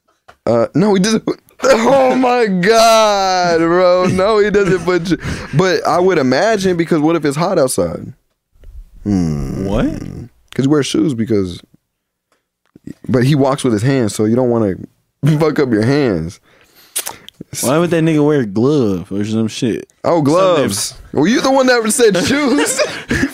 [0.46, 1.24] Uh, no, he doesn't.
[1.66, 4.08] Oh my god, bro!
[4.12, 5.10] No, he doesn't put.
[5.10, 5.18] you-
[5.58, 8.12] But I would imagine because what if it's hot outside?
[9.04, 9.66] Hmm.
[9.66, 9.86] What?
[10.50, 11.62] Because he wears shoes because.
[13.08, 14.88] But he walks with his hands, so you don't want
[15.24, 16.40] to fuck up your hands.
[17.62, 19.92] Why would that nigga wear a glove or some shit?
[20.04, 21.00] Oh, gloves.
[21.12, 22.80] Well, you the one that said shoes.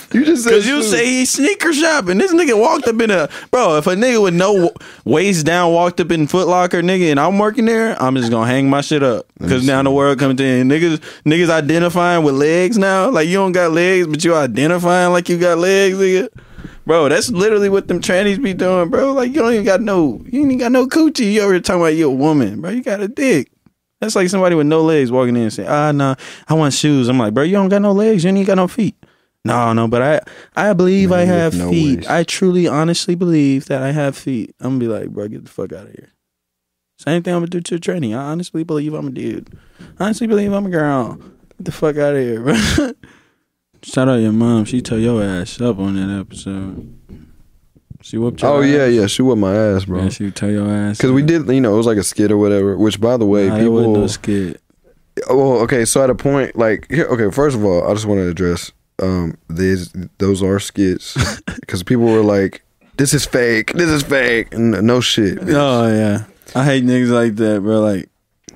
[0.14, 0.92] you just said Cause you shoes.
[0.92, 2.18] say he's sneaker shopping.
[2.18, 3.78] This nigga walked up in a bro.
[3.78, 4.72] If a nigga with no
[5.06, 8.48] waist down walked up in Foot Locker, nigga, and I'm working there, I'm just gonna
[8.50, 9.26] hang my shit up.
[9.40, 10.68] Cause now the world comes in.
[10.68, 13.10] Niggas, niggas identifying with legs now.
[13.10, 16.30] Like you don't got legs, but you identifying like you got legs, nigga.
[16.86, 19.14] Bro, that's literally what them trannies be doing, bro.
[19.14, 21.34] Like you don't even got no, you ain't even got no coochie.
[21.34, 22.72] You over here talking about you a woman, bro.
[22.72, 23.52] You got a dick.
[24.02, 26.16] That's like somebody with no legs walking in and saying, "Ah, no,
[26.48, 28.24] I want shoes." I'm like, bro, you don't got no legs.
[28.24, 28.96] You ain't got no feet.
[29.46, 31.98] No, no, but I, I believe I Man with have no feet.
[32.00, 32.10] waist.
[32.10, 34.54] I truly, honestly believe that I have feet.
[34.60, 36.10] I'm gonna be like, bro, get the fuck out of here.
[36.98, 38.12] Same thing I'm gonna do to a tranny.
[38.14, 39.50] I honestly believe I'm a dude.
[40.00, 41.16] I honestly believe I'm a girl.
[41.58, 42.54] Get the fuck out of here, bro.
[43.84, 44.66] Shout out your mom.
[44.66, 46.96] She tore your ass up on that episode.
[48.02, 48.68] She whooped your Oh ass.
[48.70, 49.08] yeah, yeah.
[49.08, 50.04] She whipped my ass, bro.
[50.04, 50.98] Yeah, she tore your ass.
[50.98, 52.78] Because we did, you know, it was like a skit or whatever.
[52.78, 54.02] Which, by the way, Nah, it wasn't people.
[54.02, 54.62] no skit.
[55.30, 55.84] Oh, okay.
[55.86, 57.30] So at a point, like, here, okay.
[57.34, 61.18] First of all, I just want to address um these those are skits
[61.62, 62.62] because people were like,
[62.98, 63.72] "This is fake.
[63.74, 65.40] This is fake." And no shit.
[65.40, 65.54] bitch.
[65.54, 67.80] Oh yeah, I hate niggas like that, bro.
[67.82, 68.10] Like,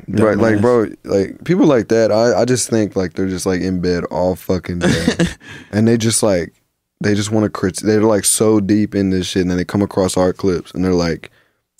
[0.07, 2.11] Right, like bro, like people like that.
[2.11, 5.15] I, I just think like they're just like in bed all fucking day,
[5.71, 6.53] and they just like
[7.01, 7.77] they just want to crit.
[7.77, 10.83] They're like so deep in this shit, and then they come across our clips, and
[10.83, 11.31] they're like,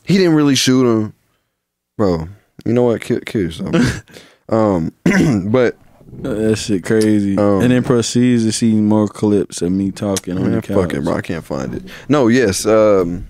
[0.04, 1.14] he didn't really shoot him,
[1.98, 2.28] bro.
[2.66, 3.02] You know what?
[3.02, 4.04] Kill, kill yourself.
[4.50, 4.94] um,
[5.52, 5.78] but
[6.22, 7.38] That shit crazy.
[7.38, 10.78] Um, and then proceeds to see more clips of me talking on man, the couch.
[10.78, 11.16] fuck it, bro.
[11.16, 11.84] I can't find it.
[12.08, 12.66] No, yes.
[12.66, 13.28] Um,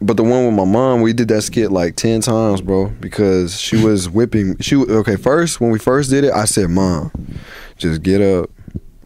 [0.00, 3.58] but the one with my mom, we did that skit like ten times, bro, because
[3.60, 4.58] she was whipping.
[4.58, 5.16] She okay.
[5.16, 7.10] First, when we first did it, I said, "Mom,
[7.76, 8.50] just get up.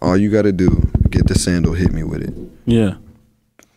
[0.03, 2.35] All you got to do, get the sandal, hit me with it.
[2.64, 2.94] Yeah.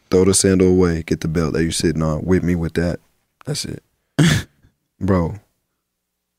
[0.09, 1.03] Throw the sandal away.
[1.03, 2.19] Get the belt that you're sitting on.
[2.21, 2.99] Whip me with that.
[3.45, 3.83] That's it,
[4.99, 5.35] bro.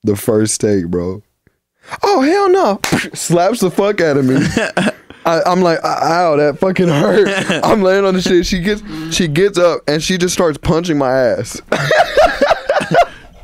[0.05, 1.23] The first take, bro.
[2.03, 2.81] Oh hell no!
[3.15, 4.37] Slaps the fuck out of me.
[5.27, 7.29] I, I'm like, ow, that fucking hurt.
[7.65, 8.47] I'm laying on the shit.
[8.47, 8.83] She gets,
[9.15, 11.61] she gets up and she just starts punching my ass.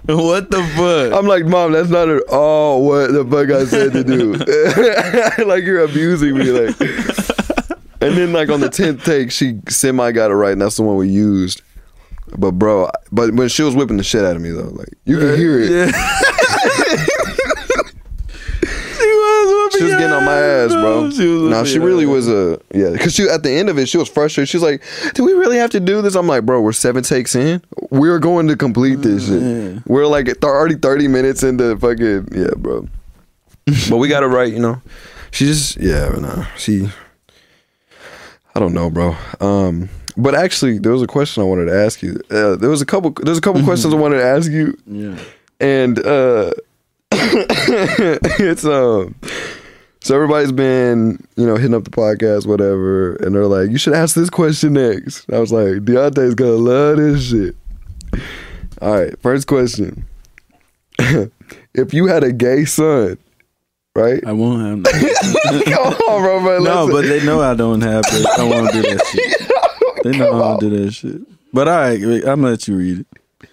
[0.06, 1.18] what the fuck?
[1.18, 4.34] I'm like, mom, that's not at all what the fuck I said to do.
[5.44, 6.76] like you're abusing me, like.
[8.02, 10.82] And then like on the tenth take, she semi got it right, and that's the
[10.82, 11.62] one we used.
[12.36, 15.18] But bro, but when she was whipping the shit out of me though, like you
[15.18, 15.70] can hear it.
[15.70, 17.36] Yeah.
[19.80, 21.10] She was getting on my ass, bro.
[21.10, 23.88] She was Now she really was a yeah, because she at the end of it,
[23.88, 24.48] she was frustrated.
[24.48, 24.82] She's like,
[25.14, 27.62] "Do we really have to do this?" I'm like, "Bro, we're seven takes in.
[27.90, 29.82] We're going to complete this shit.
[29.86, 32.88] We're like th- already thirty minutes into fucking yeah, bro.
[33.88, 34.80] but we got it right, you know.
[35.30, 36.88] She just yeah, no, she.
[38.54, 39.16] I don't know, bro.
[39.40, 42.20] Um, but actually, there was a question I wanted to ask you.
[42.30, 43.12] Uh, there was a couple.
[43.12, 45.18] There's a couple questions I wanted to ask you Yeah.
[45.60, 46.52] and uh
[47.12, 49.14] it's um
[50.02, 53.92] so everybody's been you know hitting up the podcast whatever and they're like you should
[53.94, 57.56] ask this question next i was like deontay's gonna love this shit
[58.80, 60.04] all right first question
[61.74, 63.18] if you had a gay son
[63.94, 64.94] right I won't have
[65.50, 65.62] no.
[65.64, 68.36] come on bro, bro no, but they know I don't have that.
[68.38, 69.50] I won't do that shit.
[70.02, 71.20] They know I don't do that shit.
[71.52, 73.48] But all right, I'm gonna let you read it.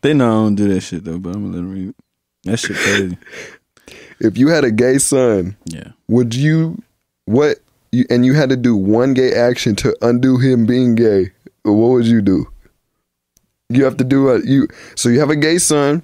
[0.00, 1.96] They know I don't do that shit though, but I'm gonna let them read it.
[2.44, 3.18] That shit crazy.
[4.22, 5.88] If you had a gay son Yeah.
[6.08, 6.82] would you
[7.26, 7.58] what
[7.90, 11.30] you, and you had to do one gay action to undo him being gay
[11.64, 12.46] what would you do
[13.68, 16.02] you have to do a you so you have a gay son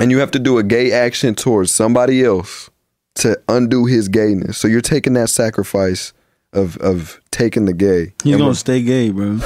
[0.00, 2.70] and you have to do a gay action towards somebody else
[3.14, 6.12] to undo his gayness so you're taking that sacrifice
[6.52, 9.38] of of taking the gay He's gonna stay gay, bro.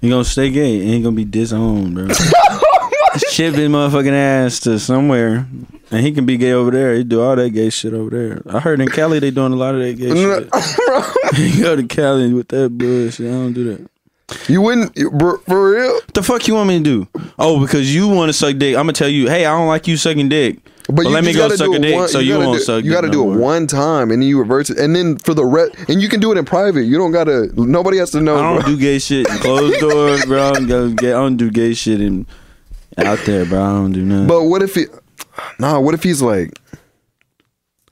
[0.00, 2.08] He gonna stay gay and he gonna be disowned, bro.
[3.30, 5.46] Ship his motherfucking ass to somewhere,
[5.92, 6.94] and he can be gay over there.
[6.94, 8.42] He do all that gay shit over there.
[8.52, 11.38] I heard in Cali they doing a lot of that gay shit.
[11.38, 13.26] you go to Cali with that bullshit.
[13.26, 13.88] I don't do that.
[14.48, 17.08] you wouldn't you- br- for real The fuck you want me to do?
[17.38, 18.74] Oh, because you want to suck dick.
[18.76, 20.58] I'm gonna tell you, hey, I don't like you sucking dick.
[20.88, 22.90] But let me go suck a it dick, so you gotta won't do, suck You
[22.90, 23.36] got to no do more.
[23.36, 26.08] it one time, and then you reverse it, and then for the rest, and you
[26.08, 26.82] can do it in private.
[26.82, 27.48] You don't gotta.
[27.54, 28.36] Nobody has to know.
[28.36, 28.72] I don't bro.
[28.74, 30.48] do gay shit in closed doors, bro.
[30.48, 32.26] I don't, go gay, I don't do gay shit in
[32.98, 33.62] out there, bro.
[33.62, 34.26] I don't do nothing.
[34.26, 34.86] But what if he?
[35.58, 35.78] Nah.
[35.80, 36.58] What if he's like?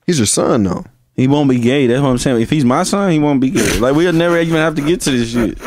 [0.07, 0.85] He's your son, though.
[1.15, 1.87] he won't be gay.
[1.87, 2.41] That's what I'm saying.
[2.43, 3.79] If he's my son, he won't be gay.
[3.79, 5.59] Like we'll never even have to get to this shit.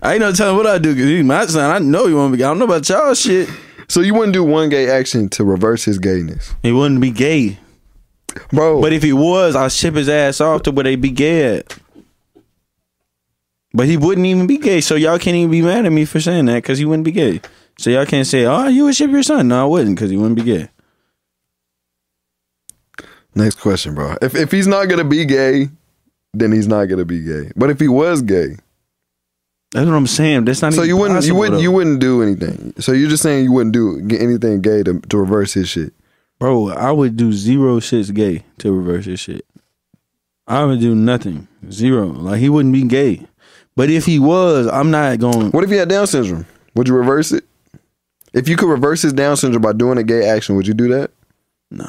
[0.00, 1.70] I ain't no telling what I do because he's my son.
[1.70, 2.44] I know he won't be gay.
[2.44, 3.48] I don't know about y'all shit.
[3.88, 7.58] So you wouldn't do one gay action to reverse his gayness, He wouldn't be gay.
[8.52, 8.80] bro.
[8.82, 11.76] But if he was, I'd ship his ass off to where they be gay at.
[13.74, 16.20] But he wouldn't even be gay, so y'all can't even be mad at me for
[16.20, 17.40] saying that because he wouldn't be gay.
[17.78, 20.16] So y'all can't say, "Oh, you would ship your son." No, I wouldn't because he
[20.16, 20.68] wouldn't be gay.
[23.38, 24.16] Next question, bro.
[24.20, 25.68] If if he's not gonna be gay,
[26.34, 27.52] then he's not gonna be gay.
[27.56, 28.56] But if he was gay,
[29.72, 30.44] That's what I'm saying.
[30.44, 30.72] That's not.
[30.72, 31.62] so even you wouldn't you wouldn't though.
[31.62, 32.74] you wouldn't do anything.
[32.80, 35.92] So you're just saying you wouldn't do anything gay to to reverse his shit.
[36.40, 36.70] bro.
[36.70, 39.44] I would do zero shits gay to reverse his shit.
[40.48, 42.06] I would do nothing, zero.
[42.06, 43.26] Like he wouldn't be gay.
[43.76, 45.52] But if he was, I'm not going.
[45.52, 46.44] What if he had Down syndrome?
[46.74, 47.44] Would you reverse it?
[48.34, 50.88] If you could reverse his Down syndrome by doing a gay action, would you do
[50.88, 51.12] that?
[51.70, 51.88] No,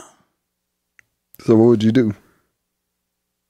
[1.46, 2.14] So what would you do?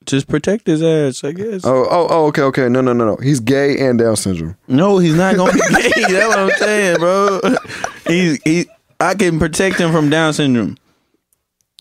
[0.10, 1.24] just protect his ass.
[1.24, 1.66] I guess.
[1.66, 2.70] Oh, oh, oh, okay, okay.
[2.70, 3.16] No, no, no, no.
[3.18, 4.58] He's gay and Down syndrome.
[4.68, 6.04] No, he's not gonna be gay.
[6.08, 7.40] That's what I'm saying, bro.
[8.08, 8.66] He's he.
[9.00, 10.78] I can protect him from Down syndrome.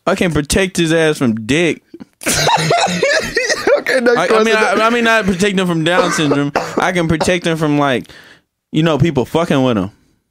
[0.07, 1.83] I can protect his ass from dick.
[2.27, 6.53] okay, next I, I mean, I, I mean, not protect him from Down syndrome.
[6.77, 8.11] I can protect him from like,
[8.73, 9.91] you know, people fucking with him.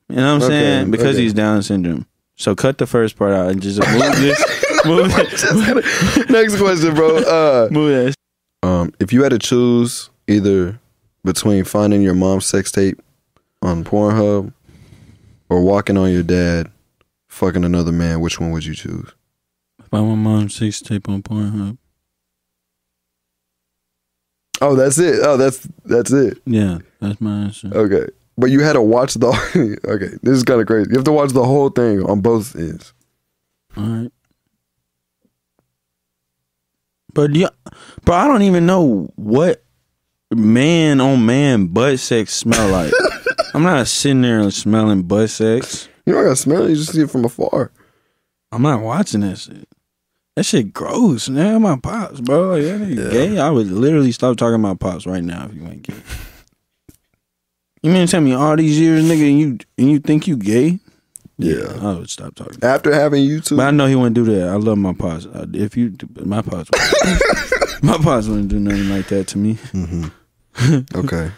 [0.09, 0.91] You know what I'm Okay, saying?
[0.91, 1.23] Because okay.
[1.23, 2.05] he's Down syndrome.
[2.37, 4.65] So cut the first part out and just move this.
[4.85, 5.07] Move
[6.29, 7.17] next question, bro.
[7.17, 8.15] Uh, Move that.
[8.67, 10.79] um, if you had to choose either
[11.23, 13.01] between finding your mom's sex tape
[13.61, 14.53] on Pornhub
[15.49, 16.69] or walking on your dad
[17.27, 19.09] fucking another man, which one would you choose?
[19.89, 21.77] By my mom's sex tape on Pornhub.
[24.59, 25.19] Oh, that's it.
[25.23, 26.39] Oh, that's that's it.
[26.45, 27.69] Yeah, that's my answer.
[27.73, 28.07] Okay.
[28.39, 29.27] But you had to watch the
[29.87, 30.89] Okay, this is kind of crazy.
[30.89, 32.93] You have to watch the whole thing on both ends.
[33.75, 34.11] All right.
[37.17, 37.49] But yeah,
[38.05, 39.63] bro, I don't even know what
[40.29, 42.93] man on man butt sex smell like.
[43.55, 45.89] I'm not sitting there smelling butt sex.
[46.05, 47.71] You don't gotta smell it, you just see it from afar.
[48.51, 49.67] I'm not watching that shit.
[50.35, 51.63] That shit gross, man.
[51.63, 52.49] My pops, bro.
[52.49, 53.39] Like, that nigga gay.
[53.39, 55.95] I would literally stop talking about pops right now if you ain't gay.
[57.83, 60.35] You mean to tell me all these years, nigga, and you and you think you
[60.35, 60.79] gay?
[61.37, 61.77] Yeah.
[61.81, 62.57] I would stop talking.
[62.63, 64.49] After having you two, But I know he wouldn't do that.
[64.49, 65.27] I love my pops.
[65.53, 65.95] If you,
[66.25, 69.57] my pops, wouldn't- my pops wouldn't do nothing like that to me.
[70.95, 71.31] okay,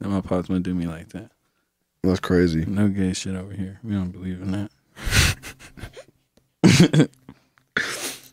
[0.00, 1.30] And my pops wouldn't do me like that.
[2.02, 2.64] that's crazy.
[2.66, 3.78] No gay shit over here.
[3.84, 4.70] We don't believe in that.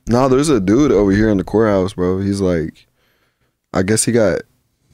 [0.07, 2.19] No, there's a dude over here in the courthouse, bro.
[2.19, 2.85] He's like,
[3.73, 4.41] I guess he got.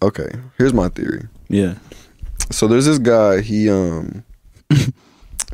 [0.01, 0.27] Okay,
[0.59, 1.27] here's my theory.
[1.49, 1.75] Yeah.
[2.51, 3.41] So there's this guy.
[3.41, 4.23] He um,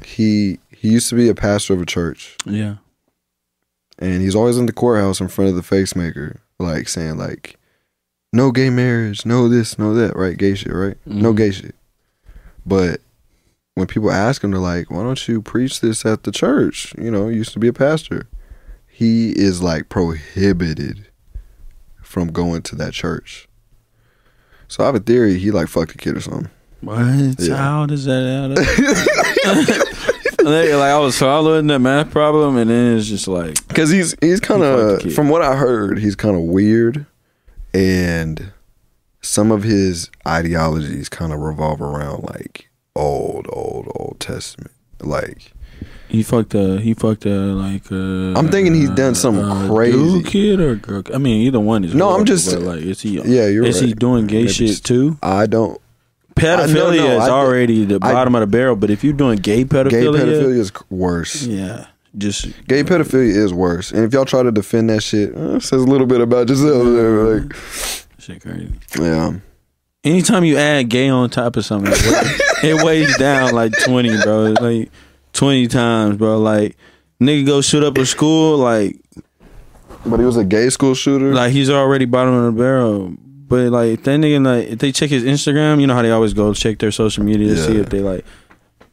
[0.05, 2.75] he he used to be a pastor of a church, Yeah.
[3.99, 7.57] and he's always in the courthouse in front of the face maker, like saying like,
[8.33, 10.37] no gay marriage, no this, no that, right?
[10.37, 10.97] Gay shit, right?
[11.05, 11.37] No Mhm.
[11.37, 11.75] gay shit.
[12.65, 13.01] But
[13.75, 16.93] when people ask him, they're like, why don't you preach this at the church?
[16.97, 18.27] You know, you used to be a pastor.
[18.87, 21.07] He is like prohibited
[22.01, 23.47] from going to that church.
[24.67, 26.49] So I have a theory he like fucked a kid or something.
[26.81, 27.39] What?
[27.39, 27.55] Yeah.
[27.55, 28.23] How does that
[29.45, 29.87] add up?
[30.43, 34.15] like, like I was following the math problem, and then it's just like, Because he's
[34.21, 35.13] he's kind of kid.
[35.13, 37.05] from what I heard, he's kind of weird,
[37.73, 38.51] and
[39.21, 44.71] some of his ideologies kind of revolve around like old, old, Old Testament.
[45.01, 45.51] Like
[46.09, 47.91] he fucked a, he fucked a like.
[47.91, 49.97] Uh, I'm thinking he's done something uh, crazy.
[49.97, 51.03] Dude, kid or girl?
[51.13, 51.93] I mean, either one is.
[51.95, 53.19] No, I'm just- like, is he?
[53.21, 55.17] yeah, you're is he doing gay Maybe shit too?
[55.23, 55.79] I don't.
[56.35, 60.05] Pedophilia is already the bottom of the barrel, but if you're doing gay pedophilia, Gay
[60.05, 61.43] pedophilia is worse.
[61.45, 63.91] yeah, just Gay pedophilia is worse.
[63.91, 66.49] And if y'all try to defend that shit, uh, it says a little bit about
[66.49, 66.83] yourself.
[66.85, 67.55] Like,
[68.19, 68.71] shit crazy.
[68.99, 69.33] yeah.
[70.03, 74.09] Anytime you add gay on top of something, it weighs, it weighs down like twenty,
[74.21, 74.47] bro.
[74.47, 74.91] It's like
[75.31, 76.39] twenty times, bro.
[76.39, 76.75] Like
[77.21, 78.99] nigga go shoot up a school, like
[80.05, 81.33] But he was a gay school shooter.
[81.33, 83.13] like he's already bottom of the barrel.
[83.53, 86.33] But like that nigga like if they check his Instagram, you know how they always
[86.33, 88.25] go check their social media to see if they like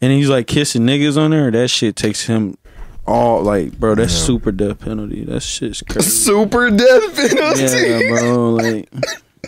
[0.02, 2.58] and he's like kissing niggas on there, that shit takes him
[3.06, 4.26] all like bro, that's Yeah.
[4.26, 5.24] super death penalty.
[5.24, 6.10] That shit's crazy.
[6.10, 7.62] Super death penalty.
[7.88, 8.50] yeah, bro.
[8.50, 8.90] Like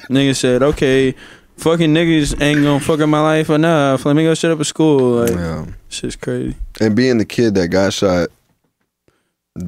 [0.09, 1.15] nigga said, Okay,
[1.59, 4.07] fucking niggas ain't gonna fuck up my life enough.
[4.07, 5.21] Let me go shut up a school.
[5.21, 5.67] Like Yeah.
[5.91, 6.57] shit's crazy.
[6.81, 8.31] And being the kid that got shot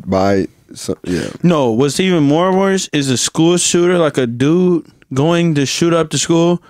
[0.07, 1.29] by some, yeah.
[1.43, 5.93] No, what's even more worse is a school shooter, like a dude going to shoot
[5.95, 6.63] up the school,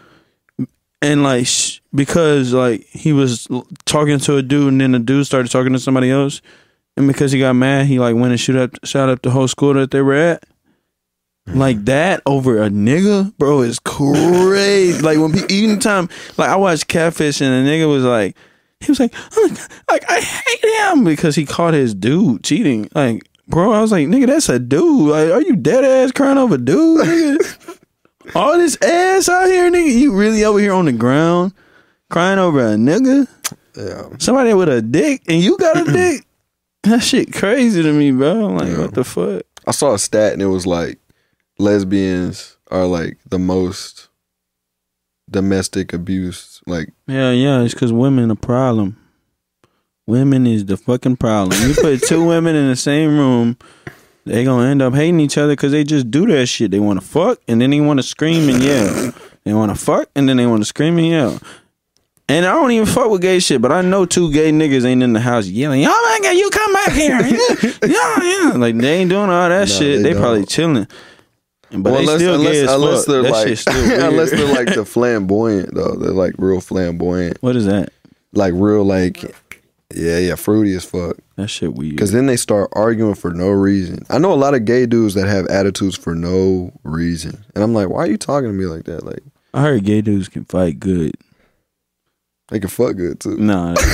[1.03, 4.99] and like sh- because like he was l- talking to a dude, and then the
[4.99, 6.41] dude started talking to somebody else,
[6.97, 9.49] and because he got mad, he like went and shoot up, shot up the whole
[9.49, 10.45] school that they were at.
[11.49, 11.59] Mm-hmm.
[11.59, 15.03] Like that over a nigga, bro, is crazy.
[15.03, 18.37] like when even time, like I watched Catfish, and the nigga was like,
[18.81, 19.57] he was like, "Oh,
[19.91, 22.89] like I hate him because he caught his dude cheating.
[22.95, 25.11] Like, bro, I was like, nigga, that's a dude.
[25.11, 27.07] Like, are you dead ass crying over dude?
[27.07, 27.79] Nigga?
[28.35, 29.93] All this ass out here, nigga.
[29.99, 31.53] You really over here on the ground
[32.11, 33.29] crying over a nigga?
[33.77, 34.17] Yeah.
[34.19, 36.25] Somebody with a dick and you got a dick?
[36.85, 38.49] That shit crazy to me, bro.
[38.49, 38.79] I'm like, Yeah.
[38.83, 39.43] what the fuck?
[39.67, 40.99] I saw a stat and it was like
[41.59, 44.09] lesbians are like the most
[45.31, 46.61] domestic abuse.
[46.67, 48.97] Like Yeah, yeah, it's because women a problem.
[50.07, 51.59] Women is the fucking problem.
[51.67, 53.57] You put two women in the same room,
[54.25, 56.71] they gonna end up hating each other because they just do that shit.
[56.71, 59.13] They want to fuck and then they want to scream and yell.
[59.45, 61.39] They want to fuck and then they want to scream and yell.
[62.27, 65.03] And I don't even fuck with gay shit, but I know two gay niggas ain't
[65.03, 65.89] in the house yelling, "Oh
[66.21, 67.21] my god, you come back here!"
[67.87, 70.03] yeah, yeah, like they ain't doing all that No, shit.
[70.03, 70.87] they They, probably chilling.
[71.71, 74.03] But well, they unless still unless, unless they're that like shit's still weird.
[74.05, 75.97] unless they're like the flamboyant though.
[75.97, 77.37] They're like real flamboyant.
[77.43, 77.91] what is that?
[78.33, 79.23] Like real like
[79.95, 81.17] yeah, yeah, fruity as fuck.
[81.37, 81.97] That shit weird.
[81.97, 84.05] Because then they start arguing for no reason.
[84.09, 87.75] I know a lot of gay dudes that have attitudes for no reason, and I'm
[87.75, 89.05] like, why are you talking to me like that?
[89.05, 91.15] Like I heard gay dudes can fight good.
[92.49, 93.37] they can fuck good too.
[93.37, 93.75] Nah.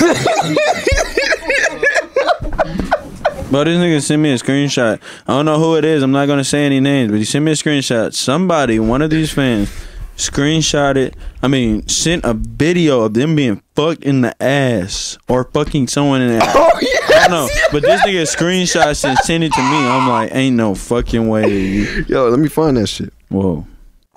[3.51, 5.01] But this nigga sent me a screenshot.
[5.27, 6.03] I don't know who it is.
[6.03, 8.13] I'm not gonna say any names, but he sent me a screenshot.
[8.13, 9.69] Somebody, one of these fans,
[10.15, 11.15] screenshotted.
[11.43, 16.21] I mean, sent a video of them being fucked in the ass or fucking someone
[16.21, 16.55] in the oh, ass.
[16.55, 17.00] Oh yeah.
[17.29, 19.77] Don't but this nigga screenshots and sent it to me.
[19.87, 21.81] I'm like, ain't no fucking way.
[22.07, 23.13] Yo, let me find that shit.
[23.29, 23.65] Whoa.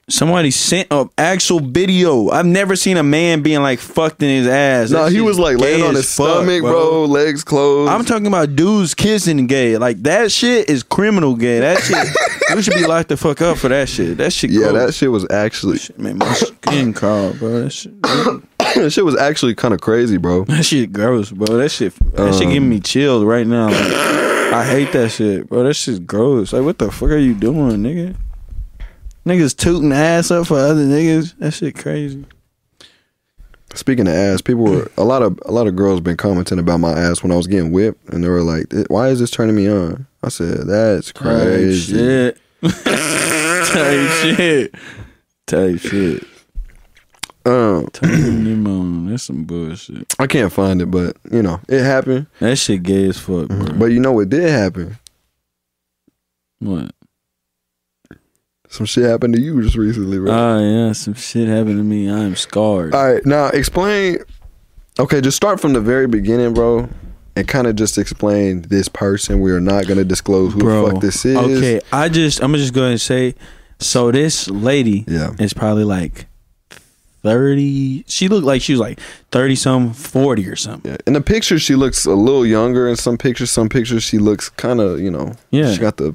[0.07, 2.29] Somebody sent a actual video.
[2.29, 4.91] I've never seen a man being like fucked in his ass.
[4.91, 7.07] No, That he was like laying on his fuck, stomach, bro.
[7.07, 7.91] legs closed.
[7.91, 9.79] I'm talking about dudes kissing gay.
[9.79, 11.61] Like that shit is criminal gay.
[11.61, 12.07] That shit,
[12.55, 14.19] we should be locked the fuck up for that shit.
[14.19, 14.51] That shit.
[14.51, 17.63] yeah, that shit was actually shit made my skin crawl, bro.
[17.63, 17.95] That shit,
[18.75, 20.45] that shit was actually kind of crazy, bro.
[20.45, 21.57] that shit gross, bro.
[21.59, 23.67] That shit, that shit Um, giving me chills right now.
[23.69, 25.65] Like, I hate that shit, bro.
[25.65, 26.53] That shit's gross.
[26.53, 28.17] Like, what the fuck are you doing, nigga?
[29.27, 31.37] Niggas tooting ass up for other niggas.
[31.39, 32.25] That shit crazy.
[33.75, 36.79] Speaking of ass, people were a lot of a lot of girls been commenting about
[36.79, 39.57] my ass when I was getting whipped, and they were like, "Why is this turning
[39.57, 41.97] me on?" I said, "That's crazy."
[42.63, 42.75] Type shit.
[43.67, 44.75] Type shit.
[45.47, 46.25] Type shit.
[47.47, 47.89] Um,
[48.67, 49.07] on.
[49.11, 50.07] That's some bullshit.
[50.19, 52.27] I can't find it, but you know, it happened.
[52.41, 53.67] That shit gay as fuck, bro.
[53.79, 54.97] But you know what did happen?
[56.61, 56.93] What?
[58.69, 60.33] Some shit happened to you just recently, bro.
[60.33, 62.11] Oh yeah, some shit happened to me.
[62.11, 62.95] I'm scarred.
[62.95, 64.19] All right, now explain.
[64.99, 66.89] Okay, just start from the very beginning, bro,
[67.37, 69.41] and kind of just explain this person.
[69.41, 70.87] We are not gonna disclose who bro.
[70.87, 71.37] the fuck this is.
[71.37, 73.35] Okay, I just I'm just gonna just go ahead and say,
[73.81, 75.33] so this lady Yeah.
[75.39, 76.27] is probably like
[77.25, 78.05] thirty.
[78.07, 79.01] She looked like she was like
[79.33, 80.93] thirty some, forty or something.
[80.93, 80.99] Yeah.
[81.07, 82.87] In the pictures, she looks a little younger.
[82.89, 85.73] In some pictures, some pictures she looks kind of, you know, Yeah.
[85.73, 86.15] She got the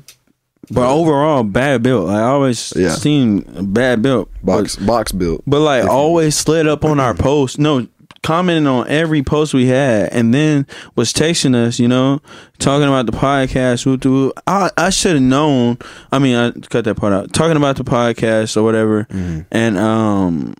[0.71, 2.07] But overall, bad built.
[2.07, 2.95] Like, I always Yeah.
[2.95, 3.43] seen
[3.73, 4.29] bad built.
[4.43, 5.41] box box built.
[5.45, 7.57] But like always slid up on our post.
[7.59, 7.87] No,
[8.21, 11.79] commenting on every post we had, and then was texting us.
[11.79, 12.19] You know,
[12.59, 13.85] talking about the podcast.
[13.85, 14.33] whoop, whoop.
[14.45, 15.77] I I should have known.
[16.11, 17.33] I mean, I cut that part out.
[17.33, 19.39] Talking about the podcast or whatever, Mm-hmm.
[19.51, 20.53] and um,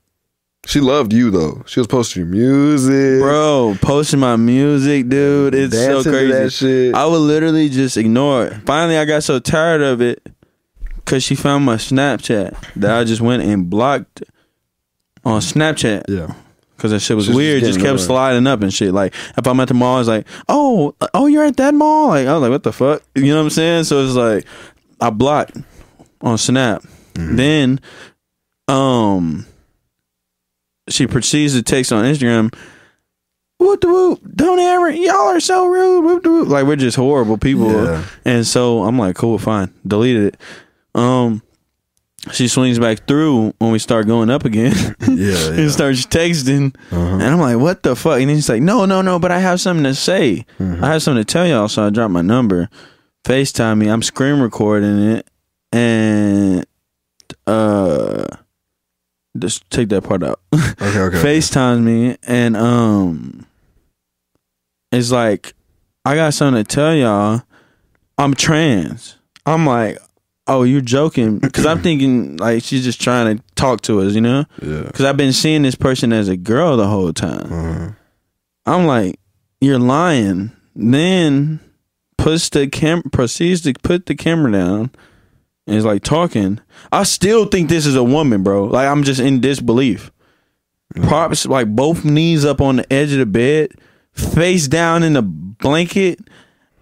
[0.70, 1.64] She loved you though.
[1.66, 5.56] She was posting your music, bro, posting my music, dude.
[5.56, 6.32] It's so Dancing to crazy.
[6.32, 6.94] that shit.
[6.94, 8.54] I would literally just ignore it.
[8.68, 10.22] Finally, I got so tired of it
[10.94, 14.22] because she found my Snapchat that I just went and blocked
[15.26, 16.04] on Snapchat.
[16.08, 16.36] Yeah.
[16.78, 17.64] Cause that shit was Just- just weird.
[17.64, 18.94] Just getting kept sliding up and shit.
[18.94, 22.10] Like if I'm at the mall, it's like, oh, oh, you're at that mall.
[22.10, 23.02] Like I was like, what the fuck?
[23.16, 23.84] You know what I'm saying?
[23.86, 24.46] So it's like
[25.02, 25.58] I blocked
[26.22, 26.84] on Snap.
[27.16, 27.36] Mm-hmm.
[27.38, 27.80] Then,
[28.68, 29.48] um,
[30.89, 32.54] she proceeds to text on Instagram.
[33.58, 34.21] Whoop whoop!
[34.35, 34.90] Don't ever.
[34.90, 36.02] Y'all are so rude.
[36.06, 36.48] Whoop whoop.
[36.48, 37.71] Like we're just horrible people.
[37.71, 38.06] Yeah.
[38.23, 39.73] And so I'm like, cool, fine.
[39.85, 40.37] Deleted it.
[40.96, 41.42] Um,
[42.31, 44.96] she swings back through when we start going up again.
[45.10, 46.75] Yeah, and starts texting.
[46.92, 48.19] And I'm like, what the fuck?
[48.21, 50.46] And then she's like, no, no, no, but I have something to say.
[50.60, 51.67] I have something to tell y'all.
[51.67, 52.69] So I dropped my number.
[53.25, 53.90] FaceTime me.
[53.90, 55.27] I'm screen recording it.
[55.71, 56.65] And
[57.48, 58.25] uh
[59.40, 60.40] just take that part out.
[60.81, 61.17] Okay, okay.
[61.17, 63.46] FaceTimes me and um
[64.94, 65.54] it's like
[66.06, 67.42] I got something to tell y'all.
[68.17, 69.17] I'm trans.
[69.46, 69.98] I'm like,
[70.48, 74.21] oh, you're joking because I'm thinking like she's just trying to talk to us, you
[74.21, 74.46] know?
[74.62, 74.83] Yeah.
[74.83, 77.54] Because I've been seeing this person as a girl the whole time.
[77.54, 77.92] Uh-huh.
[78.65, 79.19] I'm like,
[79.62, 80.52] you're lying.
[80.75, 81.60] Then
[82.17, 84.92] puts the cam proceeds to put the camera down
[85.70, 86.60] and is like talking.
[86.92, 88.65] I still think this is a woman, bro.
[88.65, 90.12] Like I'm just in disbelief.
[90.96, 93.72] Props like both knees up on the edge of the bed,
[94.13, 96.20] face down in the blanket,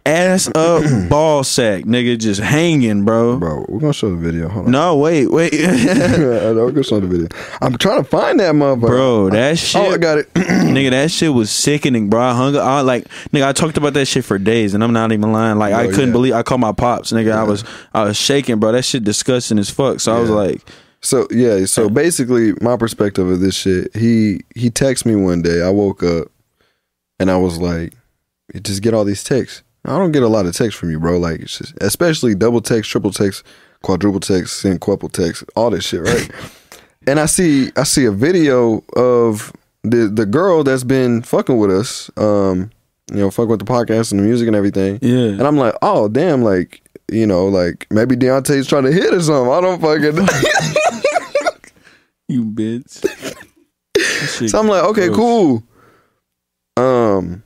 [0.08, 3.38] ass up, ball sack, nigga, just hanging, bro.
[3.38, 4.48] Bro, we're gonna show the video.
[4.48, 4.72] Hold on.
[4.72, 5.66] No, wait, wait, I
[6.54, 7.28] know, we're gonna show the video.
[7.62, 8.88] I'm trying to find that motherfucker.
[8.88, 9.30] bro.
[9.30, 10.34] That shit, Oh, I got it.
[10.34, 12.22] nigga, that shit was sickening, bro.
[12.22, 15.12] I hung, I like, nigga, I talked about that shit for days, and I'm not
[15.12, 15.58] even lying.
[15.58, 16.12] Like, I Oh, couldn't yeah.
[16.14, 17.34] believe I called my pops, nigga.
[17.34, 18.72] I was, I was shaking, bro.
[18.72, 20.00] That shit disgusting as fuck.
[20.00, 20.62] So I was like,
[21.02, 25.62] So yeah, so basically my perspective of this shit, he he texted me one day.
[25.62, 26.28] I woke up
[27.20, 27.94] and I was like,
[28.64, 29.62] just get all these texts.
[29.86, 31.18] I don't get a lot of texts from you, bro.
[31.18, 33.44] Like it's just, especially double text, triple text,
[33.84, 36.30] quadruple text, quintuple text, all this shit, right?
[37.08, 39.54] and I see I see a video of
[39.84, 42.72] the the girl that's been fucking with us, um,
[43.12, 45.00] you know, fuck with the podcast and the music and everything.
[45.02, 49.14] yeah, And I'm like, oh damn, like you know, like maybe Deontay's trying to hit
[49.14, 49.54] or something.
[49.54, 50.28] I don't fucking.
[52.28, 53.06] you bitch.
[54.50, 55.18] So I'm like, okay, gross.
[55.18, 55.64] cool.
[56.76, 57.42] Um,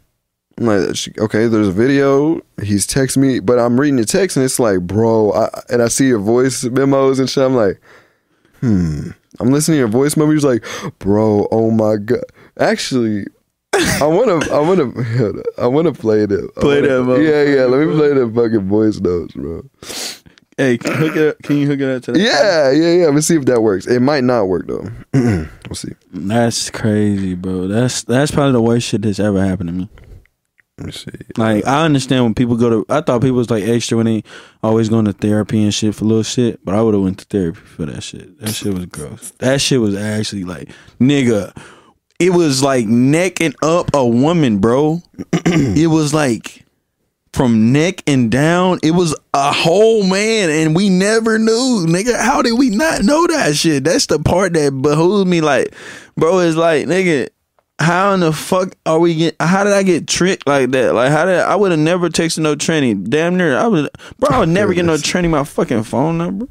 [0.62, 2.40] I'm like, okay, there's a video.
[2.62, 5.88] He's texting me, but I'm reading the text and it's like, bro, I, and I
[5.88, 7.44] see your voice memos and shit.
[7.44, 7.82] I'm like,
[8.60, 9.10] hmm.
[9.40, 10.32] I'm listening to your voice memo.
[10.32, 10.64] He's like,
[11.00, 12.24] bro, oh my god.
[12.60, 13.26] Actually,
[13.74, 14.92] I wanna, I wanna,
[15.58, 16.52] I wanna play that.
[16.58, 17.66] I Play wanna- that motherfucker, Yeah, yeah.
[17.66, 19.64] Let me play the fucking voice notes, bro.
[20.58, 22.20] Hey, can, you hook it up, can you hook it up to that?
[22.20, 23.08] Yeah, yeah, yeah.
[23.08, 23.88] Let's see if that works.
[23.88, 24.88] It might not work though.
[25.14, 25.94] we'll see.
[26.14, 27.68] That's crazy, bro.
[27.68, 29.90] That's that's probably the worst shit that's ever happened to me.
[30.90, 31.12] See.
[31.38, 32.86] Like I understand when people go to.
[32.90, 34.24] I thought people was like extra when they
[34.64, 37.26] always going to therapy and shit for little shit, but I would have went to
[37.26, 38.40] therapy for that shit.
[38.40, 39.32] That shit was gross.
[39.40, 40.70] That shit was actually like
[41.00, 41.56] nigga.
[42.20, 45.02] It was like necking up a woman, bro.
[45.46, 46.66] it was like
[47.34, 48.80] from neck and down.
[48.84, 52.20] It was a whole man, and we never knew, nigga.
[52.20, 53.84] How did we not know that shit?
[53.84, 55.42] That's the part that behooves me.
[55.42, 55.74] Like,
[56.16, 57.30] bro, it's like, nigga,
[57.82, 59.36] how in the fuck are we get?
[59.40, 60.94] How did I get tricked like that?
[60.94, 63.02] Like, how did I would have never texted no tranny?
[63.10, 64.30] Damn near, I would, bro.
[64.36, 66.48] I would never get no tranny my fucking phone number.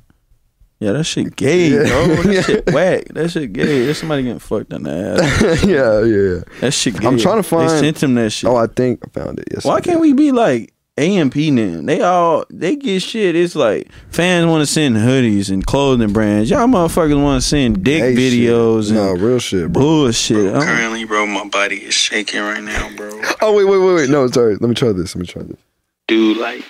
[0.81, 2.07] Yeah, that shit gay, bro.
[2.23, 2.41] That Yeah.
[2.43, 3.05] shit whack.
[3.11, 3.85] That shit gay.
[3.85, 5.63] There's somebody getting fucked in the ass.
[5.63, 6.61] yeah, yeah, yeah.
[6.61, 6.99] That shit.
[6.99, 7.07] Gay.
[7.07, 8.49] I'm trying to find- They sent him that shit.
[8.49, 9.49] Oh, I think I found it.
[9.53, 9.65] Yes.
[9.67, 11.81] Why can't we be like AMP now?
[11.83, 13.35] They all they get shit.
[13.35, 16.51] It's like fans want to send hoodies and clothing brands.
[16.51, 18.33] Y'all motherfuckers want to send dick Hey, shit.
[18.33, 19.83] videos No, and real shit, bro.
[19.83, 20.55] bullshit.
[20.55, 23.11] I'm- Currently, bro, my body is shaking right now, bro.
[23.41, 24.11] Oh wait, wait, wait, wait.
[24.11, 24.57] No, sorry.
[24.57, 25.15] Let me try this.
[25.15, 25.57] Let me try this.
[26.09, 26.65] Dude, like,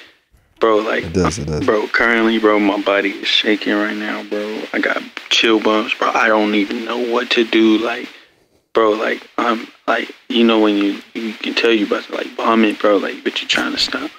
[0.60, 1.38] bro, like, It does.
[1.38, 1.64] It does.
[1.64, 4.62] bro, currently, bro, my body is shaking right now, bro.
[4.72, 6.10] I got chill bumps, bro.
[6.10, 7.78] I don't even know what to do.
[7.78, 8.08] Like,
[8.74, 12.26] bro, like, I'm like, you know, when you you can tell you about to like
[12.36, 14.10] vomit, bro, like, but you're trying to stop.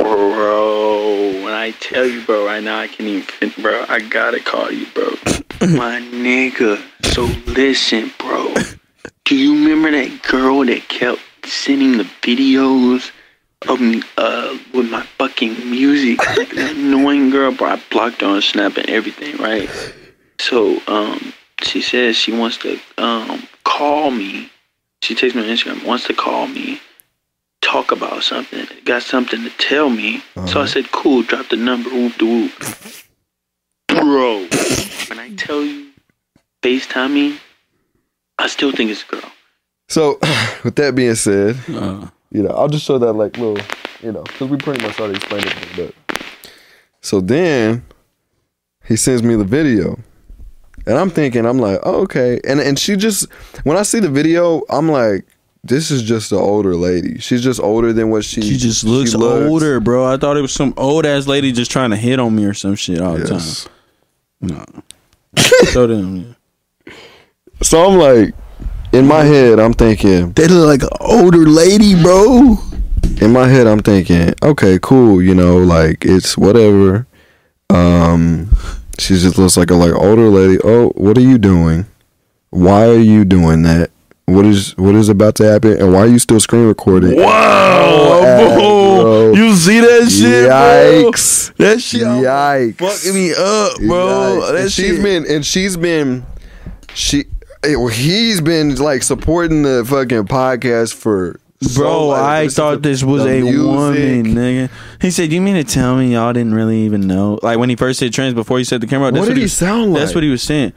[0.00, 3.84] Bro, when I tell you, bro, right now I can't even, fin- bro.
[3.86, 5.08] I gotta call you, bro.
[5.60, 6.82] My nigga.
[7.04, 8.54] So listen, bro.
[9.26, 13.10] Do you remember that girl that kept sending the videos
[13.68, 16.18] of me uh with my fucking music?
[16.34, 17.68] Like, that annoying girl, bro.
[17.68, 19.68] I blocked her on Snap and everything, right?
[20.40, 24.50] So um, she says she wants to um call me.
[25.02, 25.84] She takes me on Instagram.
[25.84, 26.80] Wants to call me,
[27.60, 28.66] talk about something.
[28.84, 30.22] Got something to tell me.
[30.46, 31.90] So I said, "Cool." Drop the number.
[31.90, 32.52] Whoop the whoop.
[33.88, 34.46] Bro,
[35.08, 35.90] when I tell you,
[36.62, 37.38] FaceTime me,
[38.38, 39.32] I still think it's a girl.
[39.88, 40.18] So,
[40.64, 43.58] with that being said, uh, you know, I'll just show that like little,
[44.02, 45.94] you know, because we pretty much already explained it.
[46.08, 46.22] But
[47.02, 47.84] so then
[48.84, 49.98] he sends me the video,
[50.86, 53.30] and I'm thinking, I'm like, oh, okay, and and she just
[53.64, 55.26] when I see the video, I'm like,
[55.62, 57.18] this is just an older lady.
[57.18, 58.40] She's just older than what she.
[58.40, 60.04] she just looks, older, bro.
[60.10, 62.54] I thought it was some old ass lady just trying to hit on me or
[62.54, 63.72] some shit all the time.
[64.42, 66.36] No, them.
[66.86, 66.92] yeah.
[67.62, 68.34] So I'm like,
[68.92, 72.56] in my head, I'm thinking, They look like an older lady, bro.
[73.20, 77.06] in my head, I'm thinking, okay, cool, you know, like it's whatever.
[77.68, 78.50] Um,
[78.98, 80.58] she just looks like a like older lady.
[80.64, 81.86] Oh, what are you doing?
[82.48, 83.90] Why are you doing that?
[84.34, 85.72] What is what is about to happen?
[85.80, 87.16] And why are you still screen recording?
[87.16, 89.02] Wow, ass, bro.
[89.02, 89.32] bro.
[89.34, 91.10] You see that shit, bro?
[91.10, 91.54] Yikes!
[91.56, 92.76] That shit Yikes!
[92.76, 94.40] fucking me up, bro.
[94.42, 94.52] Yikes.
[94.52, 95.02] That and she's shit.
[95.02, 96.24] been and she's been
[96.94, 97.24] she.
[97.64, 102.88] well, He's been like supporting the fucking podcast for so, Bro, like, I thought to
[102.88, 103.60] this was a music.
[103.62, 104.70] woman, nigga.
[105.02, 107.76] He said, "You mean to tell me y'all didn't really even know?" Like when he
[107.76, 109.10] first said trans before he said the camera.
[109.12, 110.72] That's What did he was- sound That's what he was saying.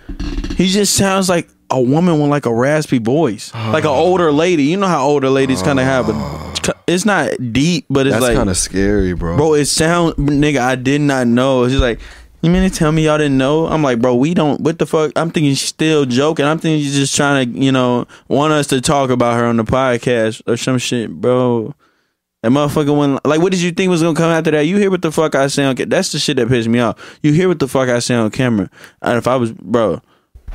[0.58, 3.96] He just sounds like a woman with like a raspy voice, like an ah.
[3.96, 4.64] older lady.
[4.64, 6.82] You know how older ladies kind of have, but ah.
[6.88, 9.36] it's not deep, but it's That's like, kind of scary, bro.
[9.36, 10.60] bro, it sound nigga.
[10.60, 11.64] I did not know.
[11.64, 12.00] It's just like.
[12.42, 13.68] You mean to tell me y'all didn't know?
[13.68, 14.60] I'm like, bro, we don't.
[14.60, 15.14] What the fuck?
[15.16, 16.44] I'm thinking she's still joking.
[16.44, 19.56] I'm thinking she's just trying to, you know, want us to talk about her on
[19.56, 21.74] the podcast or some shit, bro.
[22.42, 24.68] That motherfucker went like, what did you think was gonna come after that?
[24.68, 25.90] You hear what the fuck I say on camera?
[25.90, 27.18] That's the shit that pissed me off.
[27.24, 28.70] You hear what the fuck I say on camera?
[29.02, 30.02] And if I was, bro,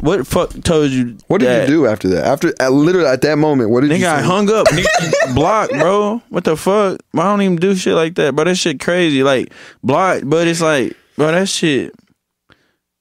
[0.00, 1.16] what the fuck told you?
[1.26, 1.68] what did that?
[1.68, 2.24] you do after that?
[2.26, 3.96] After at, literally at that moment, what did you?
[3.98, 6.22] Nigga, I hung up, nigga, block, bro.
[6.28, 7.00] What the fuck?
[7.14, 8.44] I don't even do shit like that, bro.
[8.44, 10.22] That shit crazy, like block.
[10.24, 11.94] But it's like, bro, that shit,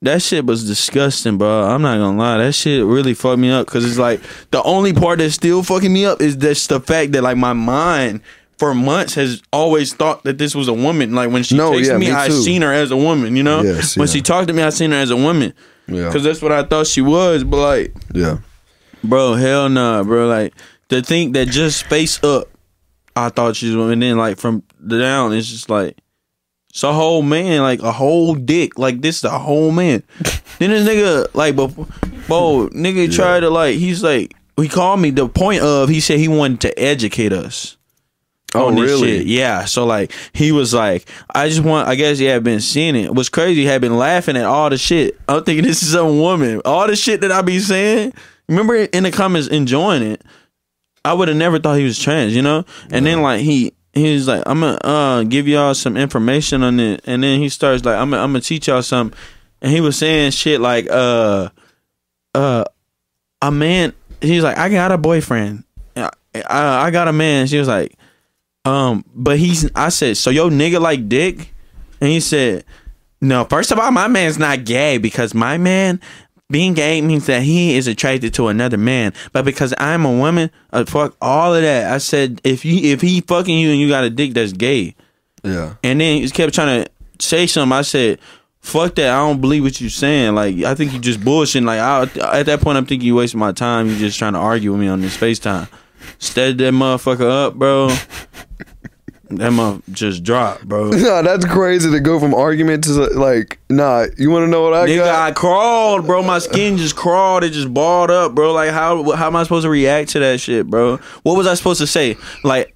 [0.02, 1.64] that shit was disgusting, bro.
[1.68, 4.20] I'm not gonna lie, that shit really fucked me up because it's like
[4.50, 7.52] the only part that's still fucking me up is just the fact that like my
[7.52, 8.20] mind.
[8.58, 11.14] For months has always thought that this was a woman.
[11.14, 13.36] Like when she No, texted yeah, me, me I seen her as a woman.
[13.36, 14.12] You know, Yes, when yeah.
[14.14, 15.54] she talked to me, I seen her as a woman.
[15.88, 16.12] Yeah.
[16.12, 17.44] Cause that's what I thought she was.
[17.44, 18.38] But like, Yeah.
[19.02, 20.26] Bro, hell nah, bro.
[20.26, 20.54] Like
[20.88, 22.48] to think that just face up,
[23.16, 25.96] I thought she was, and then like from the down, it's just like
[26.70, 30.02] it's a whole man, like a whole dick, like this is a whole man.
[30.58, 31.86] then this nigga, like, before,
[32.26, 35.10] bro, nigga tried to like, he's like, he called me.
[35.10, 37.77] The point of he said he wanted to educate us.
[38.58, 39.18] Oh, on this really?
[39.18, 39.26] shit.
[39.26, 39.64] Yeah.
[39.64, 43.14] So like he was like, I just want I guess he had been seeing it.
[43.14, 45.18] Was crazy, he had been laughing at all the shit.
[45.28, 46.60] I'm thinking this is some woman.
[46.64, 48.12] All the shit that I be saying.
[48.48, 50.22] Remember in the comments enjoying it.
[51.04, 52.64] I would have never thought he was trans, you know?
[52.90, 56.80] And then like he he was like, I'm gonna uh, give y'all some information on
[56.80, 57.02] it.
[57.06, 59.18] And then he starts like, I'm gonna, I'm gonna teach y'all something.
[59.60, 61.50] And he was saying shit like, uh,
[62.34, 62.64] uh,
[63.42, 63.92] a man.
[64.20, 65.64] He's like, I got a boyfriend.
[65.96, 67.46] I, I, I got a man.
[67.46, 67.96] She was like,
[68.68, 69.70] um, but he's.
[69.74, 71.52] I said, so yo nigga like dick,
[72.00, 72.64] and he said,
[73.20, 73.44] no.
[73.44, 76.00] First of all, my man's not gay because my man.
[76.50, 80.50] Being gay means that he is attracted to another man, but because I'm a woman,
[80.72, 81.92] uh, fuck all of that.
[81.92, 84.94] I said if you if he fucking you and you got a dick that's gay,
[85.44, 85.74] Yeah.
[85.84, 87.76] and then he kept trying to say something.
[87.76, 88.18] I said,
[88.60, 89.10] "Fuck that!
[89.10, 90.34] I don't believe what you're saying.
[90.36, 91.66] Like, I think you just bullshitting.
[91.66, 93.88] Like, I, at that point, I'm thinking you wasting my time.
[93.90, 95.68] You're just trying to argue with me on this FaceTime.
[96.18, 97.94] Steady that motherfucker up, bro.
[99.30, 100.90] That mother just dropped, bro.
[100.98, 104.06] Nah, that's crazy to go from argument to like, nah.
[104.16, 106.22] You want to know what I Nigga, I crawled, bro.
[106.22, 107.44] My skin just crawled.
[107.44, 108.52] It just balled up, bro.
[108.52, 110.96] Like, how how am I supposed to react to that shit, bro?
[111.22, 112.16] What was I supposed to say?
[112.42, 112.74] Like,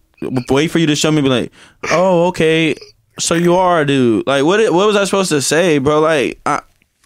[0.50, 1.52] wait for you to show me, be like,
[1.90, 2.74] oh, okay,
[3.18, 4.26] so you are a dude.
[4.26, 6.00] Like, what what was I supposed to say, bro?
[6.00, 6.60] Like, I,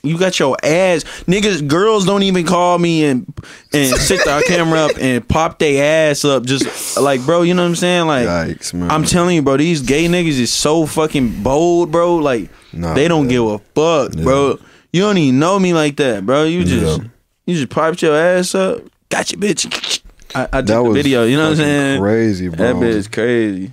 [0.06, 1.66] you got your ass, niggas.
[1.66, 3.26] Girls don't even call me and
[3.72, 7.42] and sit the camera up and pop their ass up, just like, bro.
[7.42, 8.06] You know what I'm saying?
[8.06, 8.90] Like, Yikes.
[8.90, 9.56] I'm telling you, bro.
[9.56, 12.16] These gay niggas is so fucking bold, bro.
[12.16, 14.58] Like, Nah, they don't give a fuck, bro.
[14.92, 16.44] You don't even know me like that, bro.
[16.44, 17.08] You just Yeah.
[17.46, 18.80] you just popped your ass up.
[19.08, 20.00] Got you, bitch.
[20.34, 21.24] I, I took That the video.
[21.24, 22.00] You know what I'm saying?
[22.00, 22.56] crazy, bro.
[22.58, 23.72] That bitch crazy.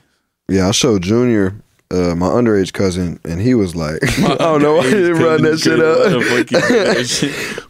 [0.49, 1.55] Yeah, I showed Junior,
[1.93, 5.43] uh, my underage cousin, and he was like, I don't know why he didn't run
[5.43, 6.11] that shit up.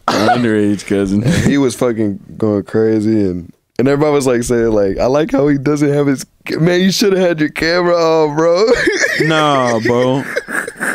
[0.08, 1.22] My underage cousin.
[1.48, 5.48] he was fucking going crazy, and and everybody was like saying like, I like how
[5.48, 6.80] he doesn't have his man.
[6.80, 8.64] You should have had your camera on, bro.
[9.20, 10.22] nah, bro.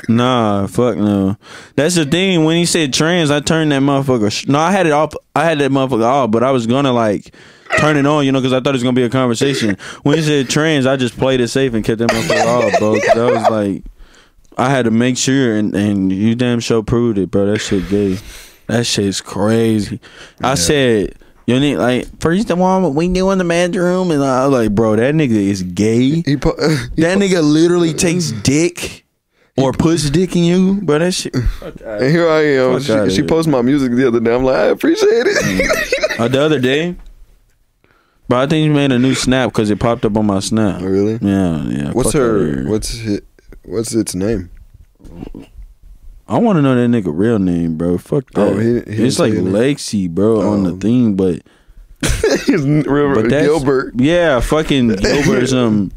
[0.07, 1.37] Nah, fuck no.
[1.75, 2.45] That's the thing.
[2.45, 4.31] When he said trans, I turned that motherfucker.
[4.31, 5.13] sh- No, I had it off.
[5.35, 7.33] I had that motherfucker off, but I was gonna like
[7.77, 9.77] turn it on, you know, because I thought it was gonna be a conversation.
[10.03, 12.99] When he said trans, I just played it safe and kept that motherfucker off, bro.
[12.99, 13.83] 'cause I was like,
[14.57, 17.45] I had to make sure, and and you damn sure proved it, bro.
[17.45, 18.17] That shit gay.
[18.67, 19.99] That shit's crazy.
[20.41, 21.15] I said.
[21.47, 24.75] You need like first of all we knew in the bedroom and I was like,
[24.75, 26.21] bro, that nigga is gay.
[26.21, 26.53] he, po-
[26.95, 29.03] he That nigga literally takes dick
[29.57, 30.99] or puts dick in you, bro.
[30.99, 31.33] That shit.
[31.63, 32.79] And here I am.
[32.79, 34.31] Fuck She, she posted my music the other day.
[34.35, 36.19] I'm like, I appreciate it.
[36.19, 36.95] Uh, the other day,
[38.29, 40.81] bro, I think you made a new snap because it popped up on my snap.
[40.81, 41.19] Oh, really?
[41.21, 41.91] Yeah, yeah.
[41.91, 42.63] What's fuck her?
[42.69, 43.25] What's it?
[43.65, 44.49] What's its name?
[46.27, 47.97] I want to know that nigga real name, bro.
[47.97, 48.55] Fuck oh, that.
[48.55, 49.33] Oh, he- he it's like.
[49.33, 50.77] Lexi, bro, on the Oh.
[50.77, 51.41] thing, but
[52.45, 53.93] His real but Gilbert.
[53.97, 55.91] Yeah, fucking Gilbert or some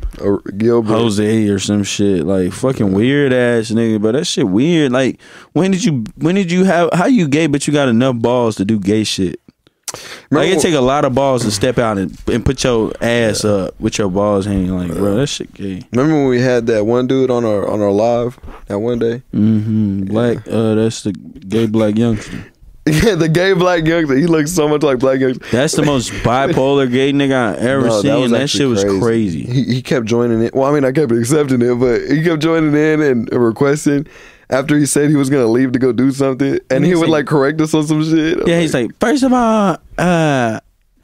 [0.56, 0.88] Gilbert.
[0.92, 2.24] Jose or some shit.
[2.24, 4.02] Like fucking weird ass nigga.
[4.02, 4.90] But that shit weird.
[4.90, 5.20] Like
[5.52, 6.02] when did you?
[6.16, 6.90] When did you have?
[6.92, 7.46] How you gay?
[7.46, 9.38] But you got enough balls to do gay shit.
[9.92, 12.92] Like Remember- it take a lot of balls to step out and, and put your
[13.00, 14.70] ass up with your balls hanging.
[14.76, 15.82] Like, bro, that shit gay.
[15.92, 19.22] Remember when we had that one dude on our on our live that one day?
[19.34, 20.04] Mm-hmm.
[20.04, 22.46] Black, uh, that's the gay black youngster.
[22.84, 24.16] Yeah, the gay black youngster.
[24.16, 25.46] He looks so much like black youngster.
[25.52, 28.32] That's the most bipolar gay nigga I ever No, seen.
[28.32, 29.44] That, actually shit was crazy.
[29.44, 30.52] He, he kept joining it.
[30.52, 34.08] Well, I mean, I kept accepting it, but he kept joining in and requesting
[34.52, 37.26] after he said he was gonna leave to go do something, and he would like-
[37.26, 38.40] correct us on some shit.
[38.40, 40.60] I'm Yeah, he's like, first of all, uh,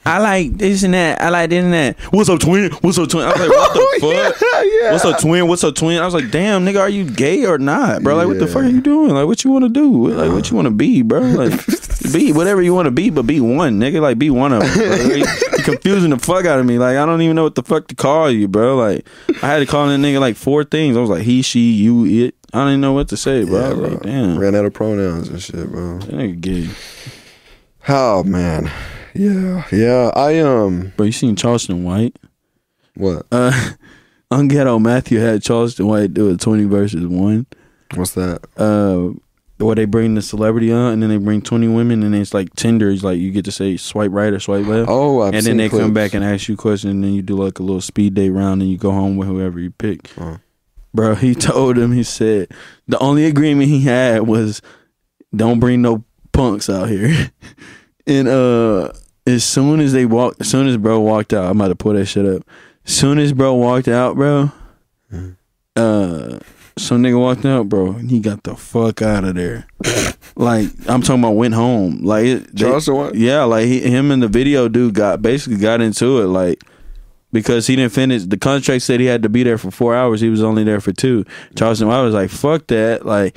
[0.06, 1.20] I like this and that.
[1.20, 1.98] I like this and that.
[2.12, 2.70] What's up, twin?
[2.80, 3.24] What's up, twin?
[3.26, 4.40] I was like, what the Oh, fuck?
[4.40, 4.92] yeah, yeah.
[4.92, 5.48] What's up, twin?
[5.48, 5.98] What's up, twin?
[5.98, 8.16] I was like, damn, nigga, are you gay or not, bro?
[8.16, 9.10] Like, what the fuck are you doing?
[9.10, 10.08] Like, what you want to do?
[10.08, 11.20] Like, what you want to be, bro?
[11.20, 14.00] Like, be whatever you want to be, but be one, nigga.
[14.00, 14.72] Like, be one of them.
[14.78, 14.86] Bro.
[14.86, 15.26] Like,
[15.58, 16.78] you confusing the fuck out of me.
[16.78, 18.76] Like, I don't even know what the fuck to call you, bro.
[18.76, 19.06] Like,
[19.42, 20.96] I had to call that nigga like four things.
[20.96, 22.34] I was like, he, she, you, it.
[22.52, 23.60] I don't even know what to say, bro.
[23.60, 23.88] Yeah, bro.
[23.88, 25.98] like, damn, Ran out of pronouns and shit, bro.
[25.98, 26.68] that nigga gay.
[27.88, 28.70] Oh man,
[29.14, 30.10] yeah, yeah.
[30.14, 32.16] I um, Bro, you seen Charleston White?
[32.94, 33.26] what?
[33.32, 33.72] Uh,
[34.30, 37.46] on Ghetto, Matthew had Charleston White do a 20 versus 1.
[37.94, 38.44] What's that?
[38.56, 39.18] Uh,
[39.58, 42.54] where they bring the celebrity on and then they bring 20 women and it's like
[42.54, 42.90] Tinder.
[42.90, 44.88] It's like you get to say swipe right or swipe left.
[44.88, 47.36] Oh, I've and then they come back and ask you questions and then you do
[47.36, 50.10] like a little speed date round and you go home with whoever you pick.
[50.94, 52.48] Bro, he told him, he said,
[52.86, 54.62] the only agreement he had was
[55.34, 57.30] don't bring no punks out here.
[58.06, 58.90] and uh
[59.26, 61.92] as soon as they walked, as soon as bro walked out, I'm about to pull
[61.92, 62.42] that shit up.
[62.86, 64.50] As soon as bro walked out, bro,
[65.12, 65.30] Mm-hmm.
[65.76, 66.38] uh,
[66.78, 69.66] some nigga walked out, bro, and he got the fuck out of there.
[70.36, 72.02] like I'm talking about went home.
[72.04, 73.14] Like it, they- Charleston White?
[73.16, 76.62] yeah, like he, him and the video dude got basically got into it, like
[77.32, 78.24] because he didn't finish.
[78.24, 80.20] The contract said he had to be there for four hours.
[80.20, 81.24] He was only there for two.
[81.56, 83.36] Charleston White was like, "Fuck that!" Like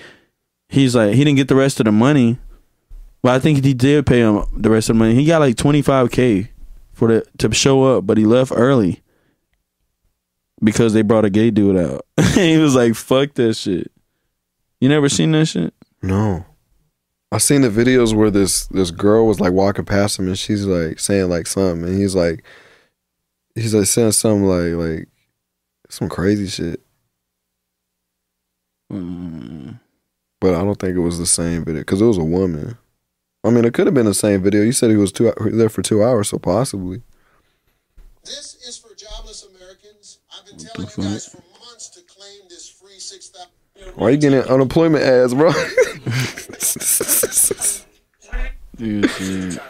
[0.70, 2.38] he's like he didn't get the rest of the money,
[3.22, 5.16] but I think he did pay him the rest of the money.
[5.16, 6.52] He got like twenty five k
[6.94, 9.02] for the to show up, but he left early
[10.64, 12.06] because they brought a gay dude out.
[12.36, 13.92] he was like, "Fuck that shit."
[14.80, 15.74] You never seen that shit?
[16.02, 16.46] No.
[17.32, 20.66] I seen the videos where this this girl was like walking past him and she's
[20.66, 22.44] like saying like something and he's like
[23.56, 25.08] he's like saying something like like
[25.90, 26.82] some crazy shit.
[28.92, 29.80] Mm.
[30.40, 32.78] But I don't think it was the same video because it was a woman.
[33.44, 34.62] I mean, it could have been the same video.
[34.62, 37.02] You said he was two there for two hours, so possibly.
[38.24, 40.20] This is for jobless Americans.
[40.32, 43.96] I've been telling you guys for months to claim this free six thousand.
[43.96, 45.52] Why are you getting unemployment ads, bro?
[48.82, 49.62] Nigga said,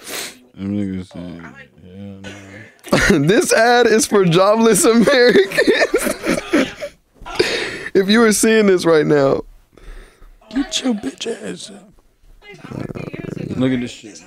[0.53, 1.41] them niggas said,
[1.83, 2.29] yeah, no.
[3.11, 5.53] this ad is for jobless Americans.
[7.93, 9.43] if you were seeing this right now,
[10.53, 11.93] Get your bitch ass up.
[13.57, 14.21] Look at this shit.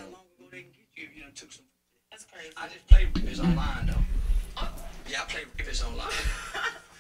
[2.56, 3.94] I just play Rivers online though.
[5.10, 6.08] Yeah, I play Rivers online.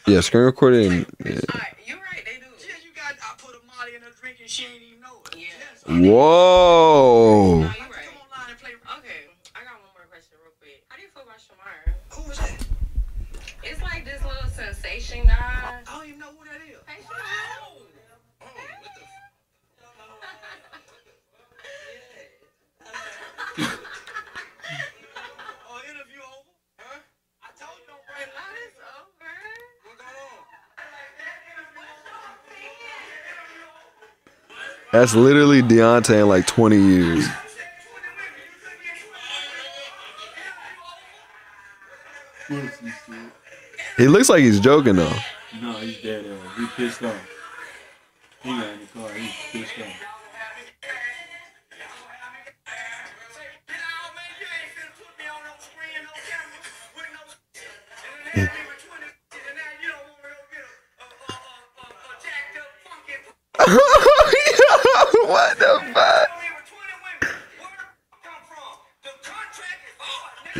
[0.06, 1.06] yeah, screen recording.
[1.24, 1.40] Yeah.
[5.88, 7.68] You're
[34.94, 37.26] That's literally Deontay in like 20 years.
[43.96, 45.12] He looks like he's joking though.
[45.60, 46.56] No, he's dead ass.
[46.56, 47.12] He pissed off.
[48.44, 49.12] He got in the car.
[49.14, 50.13] He's pissed off.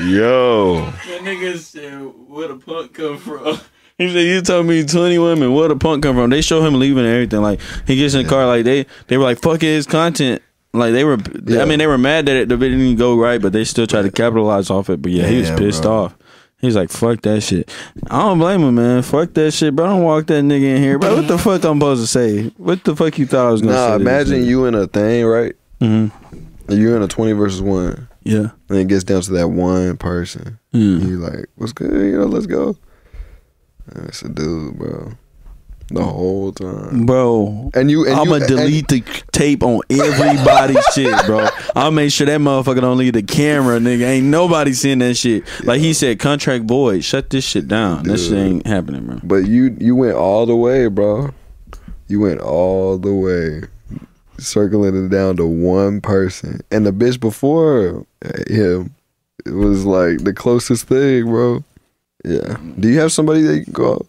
[0.07, 0.81] Yo.
[0.85, 1.93] That nigga said,
[2.29, 3.59] where the punk come from?
[3.97, 5.55] He said, you told me 20 women.
[5.55, 6.29] Where the punk come from?
[6.29, 7.43] They show him leaving and everything.
[7.43, 10.43] Like, he gets in the car, like, they they were like, fuck his content.
[10.73, 11.63] Like, they were, Yeah.
[11.63, 14.11] I mean, they were mad that it, didn't go right, but they still tried to
[14.11, 15.01] capitalize off it.
[15.01, 15.93] But yeah, he was Yeah, pissed bro.
[16.07, 16.17] off.
[16.59, 17.73] He's like, fuck that shit.
[18.11, 19.03] I don't blame him, man.
[19.03, 19.87] Fuck that shit, bro.
[19.87, 20.99] Don't walk that nigga in here.
[20.99, 22.49] Bro, what the fuck I'm supposed to say?
[22.57, 23.87] What the fuck you thought I was going to say?
[23.91, 25.55] Nah, to this imagine you in a thing, right?
[25.81, 26.11] Mhm.
[26.69, 28.09] You're in a 20 versus 1.
[28.25, 28.51] Yeah.
[28.69, 30.59] And it gets down to that one person.
[30.73, 31.01] Mm.
[31.01, 31.93] And you like, what's good?
[31.93, 32.77] You know, let's go.
[33.95, 35.13] And it's a dude, bro.
[35.89, 37.05] The whole time.
[37.05, 39.01] Bro, And you, and I'ma delete the
[39.33, 41.47] tape on everybody's shit, bro.
[41.77, 44.05] I'll make sure that motherfucker don't leave the camera, nigga.
[44.07, 45.45] Ain't nobody seeing that shit.
[45.65, 47.05] Like he said, contract void.
[47.05, 48.05] Shut this shit down.
[48.05, 49.21] That shit ain't happening, bro.
[49.23, 51.35] But you, you went all the way, bro.
[52.09, 53.69] You went all the way.
[54.45, 58.07] Circling it down to one person, and the bitch before
[58.49, 58.95] him,
[59.45, 61.65] it was like the closest thing, bro.
[62.25, 62.57] Yeah.
[62.79, 64.07] Do you have somebody that you can call?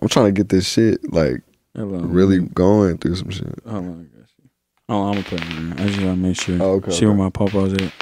[0.00, 1.42] I'm trying to get this shit like
[1.74, 3.58] really going through some shit.
[3.66, 4.48] Hold on, I got you.
[4.88, 5.84] Oh, I'm it in there.
[5.84, 6.58] I just gotta make sure.
[6.60, 7.92] Oh, okay, See where my papa's at.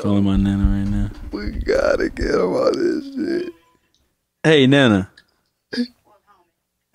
[0.00, 1.10] Calling my nana right now.
[1.32, 3.52] We gotta get him on this shit.
[4.42, 5.10] Hey, nana.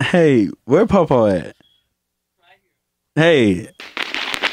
[0.02, 1.56] Hey, where pawpaw at?
[3.14, 3.68] Hey.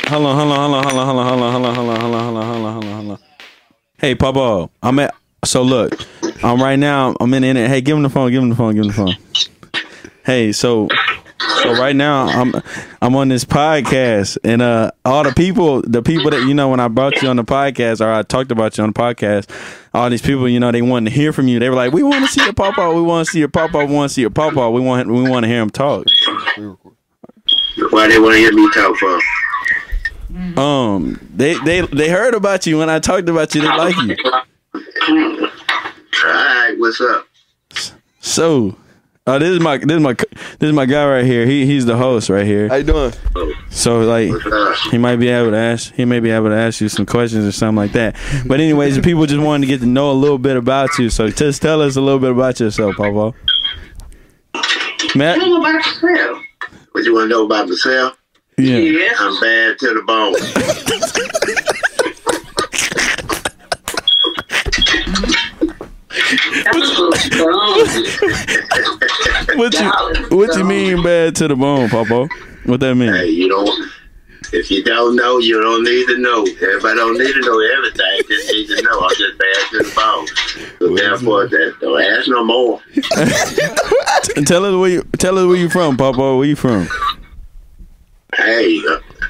[0.08, 1.86] Hold on, hold on, hold on, hold on, hold on, hold on, hold on, hold
[1.86, 3.20] on, hold on, hold on, hold on, hold on.
[3.98, 4.68] Hey, pawpaw.
[4.82, 5.16] I'm at.
[5.46, 5.94] So look,
[6.44, 7.16] I'm right now.
[7.20, 7.70] I'm in it.
[7.70, 8.32] Hey, give him the phone.
[8.32, 8.76] Give him the phone.
[8.76, 9.16] Give him the phone.
[10.26, 10.88] Hey, so
[11.40, 12.54] so right now I'm
[13.02, 16.80] I'm on this podcast and uh all the people the people that you know when
[16.80, 19.50] I brought you on the podcast or I talked about you on the podcast
[19.94, 21.60] all these people you know they wanted to hear from you.
[21.60, 23.86] They were like we want to see your papa we want to see your papa
[23.86, 26.06] we want to see your papa we want we want to hear him talk.
[27.92, 29.20] Why they want to hear me talk for?
[30.60, 33.62] um they they they heard about you when I talked about you.
[33.62, 34.16] They like you.
[36.22, 37.26] All right, what's up?
[38.20, 38.76] so
[39.28, 41.86] uh this is my this is my this is my guy right here he he's
[41.86, 43.14] the host right here How you doing?
[43.70, 44.32] So like
[44.92, 47.46] he might be able to ask he may be able to ask you some questions
[47.46, 48.16] or something like that.
[48.48, 51.10] But anyways, the people just wanted to get to know a little bit about you.
[51.12, 53.34] So just tell us a little bit about yourself, Papa.
[55.16, 56.44] Matt, Tell 'em about yourself.
[56.94, 58.18] What you want to know about myself?
[58.58, 59.10] yeah.
[59.20, 60.36] I'm bad to the bone.
[69.56, 69.92] What you
[70.38, 72.28] what you mean bad to the bone, Papa?
[72.66, 73.34] What that Hey, mean?
[73.36, 73.92] you don't.
[74.52, 76.42] If you don't know, you don't need to know.
[76.44, 78.22] Everybody don't need to know everything.
[78.28, 79.00] Just need to know.
[79.02, 80.28] I'm just bad to the bone.
[80.80, 82.82] So therefore, that, don't ask no more.
[84.46, 86.36] tell us where you tell us where you from, Papa.
[86.36, 86.88] Where you from?
[88.36, 88.82] Hey,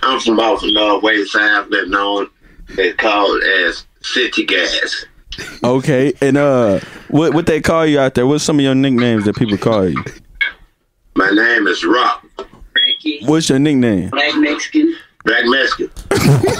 [0.04, 2.30] I'm from off the Northway side, but known
[2.70, 5.06] it's called as City Gas.
[5.64, 6.80] Okay, and uh,
[7.10, 8.26] what what they call you out there?
[8.26, 10.04] What's some of your nicknames that people call you?
[11.16, 12.26] My name is Roc.
[13.24, 14.10] What's your nickname?
[14.10, 14.96] Black Mexican.
[15.26, 15.92] Black Mexican.
[16.10, 16.56] Black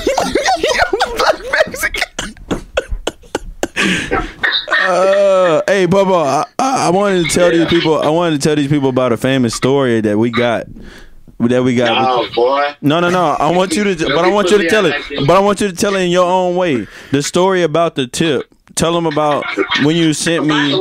[4.82, 8.00] Uh, hey, Bubba, I, I I wanted to tell these people.
[8.02, 10.66] I wanted to tell these people about a famous story that we got.
[11.40, 12.08] That we got.
[12.10, 12.76] Oh, boy.
[12.82, 13.38] No, no, no.
[13.40, 14.96] I want you to, but I want you to tell it.
[15.28, 16.88] But I want you to tell it in your own way.
[17.12, 18.54] The story about the tip.
[18.80, 19.44] Tell them about
[19.84, 20.74] when you sent me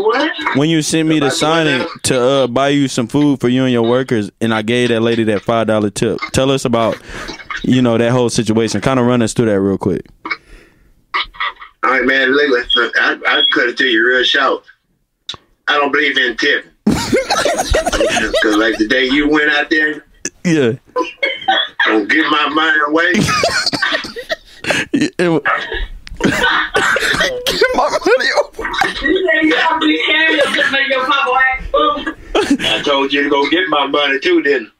[0.54, 3.72] when you sent me the signing to uh, buy you some food for you and
[3.72, 6.20] your workers, and I gave that lady that five dollar tip.
[6.32, 6.96] Tell us about
[7.64, 8.80] you know that whole situation.
[8.82, 10.06] Kind of run us through that real quick.
[11.82, 12.36] All right, man.
[12.36, 14.62] Listen, I, I cut it to you real short.
[15.66, 16.70] I don't believe in tipping.
[16.86, 20.04] Because, like, the day you went out there,
[20.44, 20.72] Yeah.
[21.86, 23.12] don't give my money away.
[24.92, 25.42] It-
[27.74, 28.64] My money over.
[32.60, 34.72] I told you to go get my money, too, didn't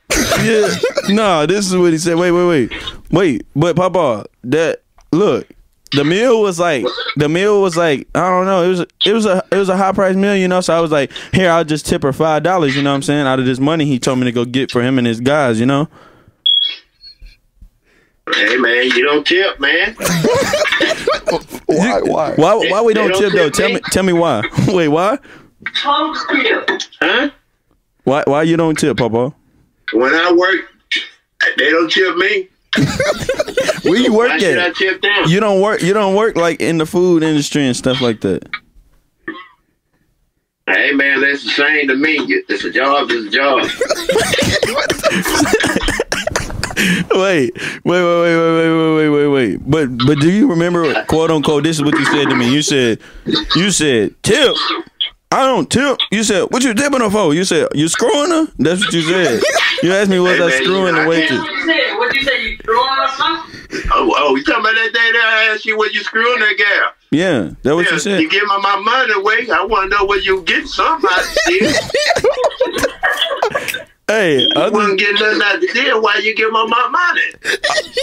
[0.42, 0.68] yeah.
[1.08, 2.16] No, this is what he said.
[2.16, 2.72] Wait, wait, wait,
[3.10, 3.46] wait.
[3.54, 4.82] But Papa, that
[5.12, 5.48] look,
[5.92, 6.84] the meal was like
[7.16, 8.62] the meal was like I don't know.
[8.62, 10.60] It was it was a it was a high price meal, you know.
[10.60, 12.76] So I was like, here, I'll just tip her five dollars.
[12.76, 13.26] You know what I'm saying?
[13.26, 15.60] Out of this money, he told me to go get for him and his guys.
[15.60, 15.88] You know.
[18.34, 19.94] Hey, man, you don't tip, man.
[21.66, 22.00] Why?
[22.02, 22.34] Why?
[22.36, 23.50] Why why we don't They tip don't though?
[23.50, 23.74] tip Tell me?
[23.74, 24.42] me tell me why.
[24.68, 25.18] wait, why?
[25.74, 27.30] Huh?
[28.04, 29.34] Why why you don't tip, Papa?
[29.92, 30.60] When I work,
[31.58, 32.48] they don't tip me.
[33.84, 34.76] Where you work Why should I at?
[34.76, 35.24] tip them?
[35.26, 35.82] You don't work.
[35.82, 38.48] You don't work like in the food industry and stuff like that.
[40.66, 42.16] Hey, man, that's the same to me.
[42.48, 43.64] It's a job, it's a job.
[46.78, 47.52] Wait, wait,
[47.84, 49.70] wait, wait, wait, wait, wait, wait, wait, wait.
[49.70, 51.64] But but do you remember quote unquote?
[51.64, 52.52] This is what you said to me.
[52.52, 52.98] You said
[53.54, 54.54] you said tip.
[55.30, 55.98] I don't tip.
[56.10, 57.34] You said what you tipping her for?
[57.34, 58.46] You said you screwing her.
[58.58, 59.42] That's what you said.
[59.82, 61.30] You asked me was Hey, I man, screwing I the waitress?
[61.40, 62.42] can't- What you say?
[62.50, 63.60] You throwing or something?
[63.92, 66.56] Oh, oh, you talking about that day that I asked you what you screwing that
[66.56, 66.90] girl?
[67.10, 68.20] Yeah, that what Yeah, you said.
[68.22, 69.46] You give me my money away.
[69.50, 71.78] I want to know where you get something out of this.
[74.08, 76.00] Hey, You other, wouldn't get nothing out of the deal.
[76.00, 77.20] Why you give my money?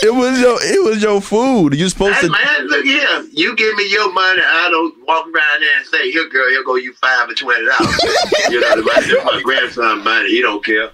[0.03, 1.73] it was your it was your food.
[1.73, 2.31] You supposed Hey, to.
[2.31, 3.25] man, look here.
[3.31, 4.41] You give me your money.
[4.45, 7.65] I don't walk around there and say, here, girl, here go you five or twenty
[7.65, 8.03] dollars.
[8.51, 10.29] you know, that's my, my grandson money.
[10.29, 10.91] He don't care.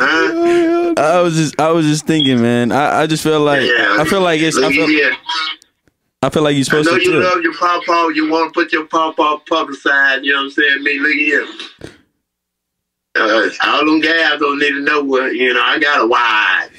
[0.00, 0.94] Huh?
[0.96, 2.72] I was just I was just thinking, man.
[2.72, 5.12] I, I just feel like Yeah, I feel like it's I feel, here.
[6.22, 7.34] I feel like you're I supposed know to you tip.
[7.34, 8.08] love your pawpaw.
[8.08, 10.24] You want to put your pawpaw publicized.
[10.24, 10.82] You know what I'm saying?
[10.82, 11.46] Me, look at here.
[13.14, 15.60] Cause all them guys don't need to know what you know.
[15.62, 16.68] I got a wide.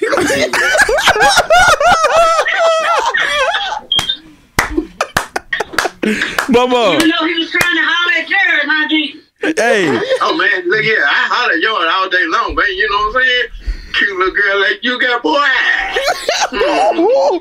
[6.50, 7.00] Bubba.
[7.00, 9.20] You know he was trying to holler at Jared, huh, G?
[9.56, 9.86] Hey.
[10.22, 11.04] Oh man, look here.
[11.04, 12.66] I holler at yours all day long, man.
[12.68, 13.48] You know what I'm saying?
[13.94, 15.38] Cute little girl like you got boy.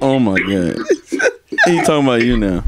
[0.01, 0.77] Oh my god.
[1.65, 2.63] He talking about you now.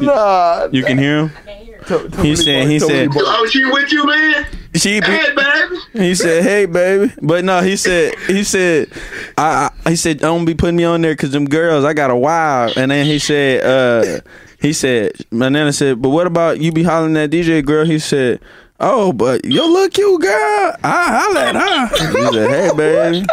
[0.00, 0.68] Nah.
[0.70, 2.12] You can hear him?
[2.22, 4.46] He said he said Oh, she with you, man?
[4.74, 5.76] She Hey, baby.
[5.92, 8.88] he said, "Hey, baby," but no, he said, he said,
[9.36, 12.10] I, I he said, "Don't be putting me on there because them girls, I got
[12.10, 14.20] a wild." And then he said, uh,
[14.60, 17.98] he said, my nana said, "But what about you be hollering at DJ girl?" He
[17.98, 18.40] said,
[18.80, 20.76] "Oh, but you look cute, girl.
[20.82, 21.86] I holler at her."
[22.18, 23.26] He said, "Hey, baby."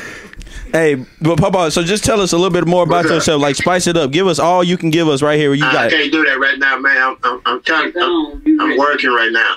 [0.72, 3.42] Hey, but Papa, so just tell us a little bit more about What's yourself.
[3.42, 4.12] Like, spice it up.
[4.12, 5.50] Give us all you can give us right here.
[5.50, 6.96] Where you I got I can't do that right now, man.
[6.96, 7.92] I'm, I'm, I'm trying.
[7.96, 9.56] I'm, I'm working right now.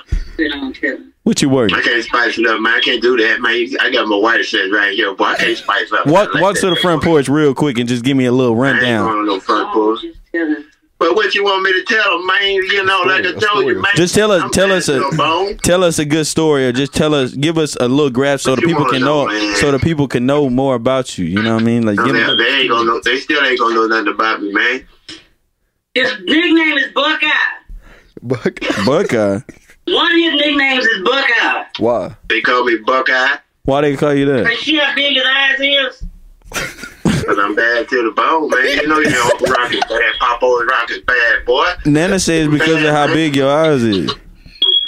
[1.22, 1.76] what you working?
[1.76, 2.74] I can't spice it up, man.
[2.74, 3.66] I can't do that, man.
[3.80, 5.24] I got my wife shit right here, boy.
[5.24, 6.06] I can't spice up.
[6.06, 8.60] Walk, like walk to the front porch real quick and just give me a little
[8.60, 9.06] I ain't rundown.
[9.06, 10.00] going to no front porch.
[11.04, 12.50] But what you want me to tell them, man?
[12.54, 13.92] You know, like I told you, man.
[13.94, 16.94] Just tell us, I'm tell us to a, tell us a good story, or just
[16.94, 19.70] tell us, give us a little graph so What the people can know, know, so
[19.70, 21.26] the people can know more about you.
[21.26, 21.84] You know what I mean?
[21.84, 23.00] Like, No, give they, me, they ain't gonna know.
[23.04, 24.86] They still ain't gonna know nothing about me, man.
[25.92, 27.28] His nickname is Buckeye.
[28.22, 28.58] Buck.
[28.86, 29.40] Buckeye.
[29.86, 31.64] One of his nicknames is Buckeye.
[31.80, 32.16] Why?
[32.30, 33.36] They call me Buckeye
[33.66, 34.44] Why they call you that?
[34.44, 36.93] But see how big his eyes is?
[37.24, 38.66] Because I'm bad to the bone, man.
[38.66, 40.12] You know, you know, Uncle Roc is bad.
[40.20, 41.72] Papa Roc is bad, boy.
[41.86, 44.12] Nana says because of how big your eyes is.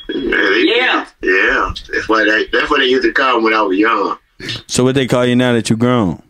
[0.09, 1.07] Yeah, Yeah.
[1.23, 1.73] yeah.
[1.93, 2.47] That's what they.
[2.53, 4.19] That's what they used to call me when I was young.
[4.67, 6.23] So what they call you now that you grown?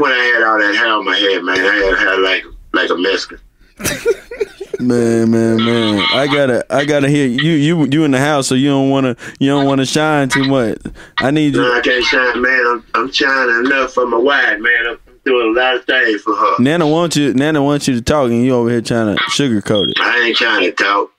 [0.00, 1.58] when I had all that hair on my head, man.
[1.58, 3.38] I had hair like like a Mexican.
[4.80, 6.04] Man, man, man.
[6.12, 7.52] I gotta, I gotta hear you.
[7.52, 10.76] You, you in the house, so you don't wanna, you don't wanna shine too much.
[11.18, 11.72] I need No, you.
[11.78, 12.66] I can't shine, man.
[12.66, 14.86] I'm, I'm shining enough for my wife, man.
[14.88, 16.56] I'm doing a lot of things for her.
[16.58, 17.32] Nana wants you.
[17.32, 19.96] Nana wants you to talk, and you over here trying to sugarcoat it.
[20.00, 21.12] I ain't trying to talk.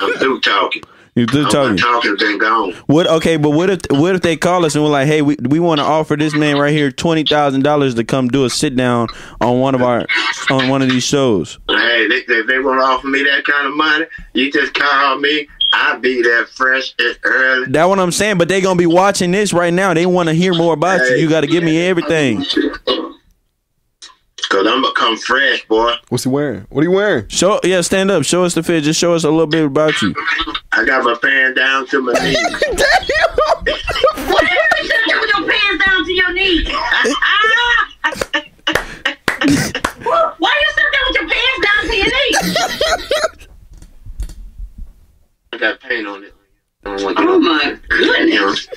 [0.00, 0.82] I'm through talking.
[1.14, 1.76] You through I'm talking?
[1.76, 2.72] talking been gone.
[2.86, 3.06] What?
[3.06, 5.60] Okay, but what if what if they call us and we're like, hey, we we
[5.60, 8.76] want to offer this man right here twenty thousand dollars to come do a sit
[8.76, 9.08] down
[9.38, 10.06] on one of our
[10.50, 11.58] on one of these shows.
[11.68, 15.18] Hey, they, if they want to offer me that kind of money, you just call
[15.18, 15.48] me.
[15.74, 17.66] I'll be there fresh and early.
[17.70, 18.38] That's what I'm saying.
[18.38, 19.92] But they're gonna be watching this right now.
[19.92, 21.16] They want to hear more about you.
[21.16, 22.42] You got to give me everything.
[24.52, 25.94] Cause I'm gonna come fresh, boy.
[26.10, 26.66] What's he wearing?
[26.68, 27.26] What are you wearing?
[27.28, 28.22] Show yeah, stand up.
[28.22, 28.84] Show us the fit.
[28.84, 30.14] Just show us a little bit about you.
[30.72, 32.36] I got my pants down to my knees.
[32.36, 32.60] Whatever
[34.76, 36.68] you sit there with your pants down to your knees.
[36.70, 37.04] Ah.
[40.36, 42.36] Why you sit there with your pants down to your knees?
[45.54, 46.34] I got paint on it.
[46.84, 48.68] I Oh my goodness.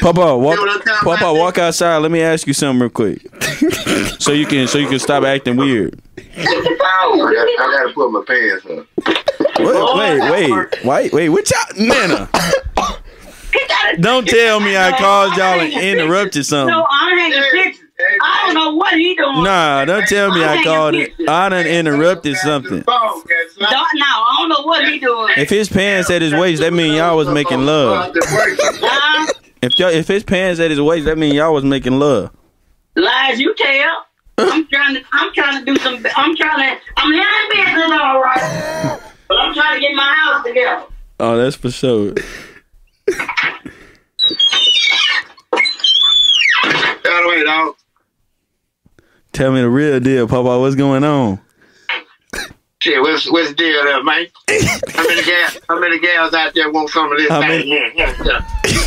[0.00, 0.58] Papa, walk.
[0.58, 1.98] You know what I'm talking Papa, walk outside.
[1.98, 3.22] Let me ask you something real quick.
[4.18, 6.00] so you can so you can stop acting weird.
[6.16, 7.20] Get the phone.
[7.20, 8.86] I, got, I gotta put my pants up.
[9.58, 11.28] Wait, oh, wait, wait, wait, wait.
[11.30, 12.28] What y'all, Nana?
[14.00, 16.76] Don't tell me I No, called y'all and interrupted something.
[16.76, 17.85] No, I'm hanging pictures.
[17.98, 19.42] I don't know what he doing.
[19.42, 21.12] Nah, don't tell me I I'm called it.
[21.28, 22.80] I done interrupted something.
[22.80, 23.26] Don't,
[23.56, 25.34] no, I don't know what he doing.
[25.36, 28.14] If his pants at his waist, that mean y'all was making love.
[29.62, 32.30] If y'all, if his pants at his waist, that mean y'all was making love.
[32.96, 34.06] Lies you tell.
[34.38, 35.02] I'm trying to.
[35.12, 36.06] I'm trying to do some.
[36.14, 36.82] I'm trying to.
[36.98, 40.84] I'm handling business all right, but I'm trying to get my house together.
[41.18, 42.12] Oh, that's for sure.
[47.08, 47.76] Out of the way, dog.
[49.36, 50.58] Tell me the real deal, Papa.
[50.58, 51.38] What's going on?
[52.78, 54.26] Shit, what's what's the deal there, man?
[54.94, 55.58] How many gals?
[55.68, 57.68] How many gals out there want some of this How thing?
[57.68, 58.40] many- Yeah, yeah, yeah.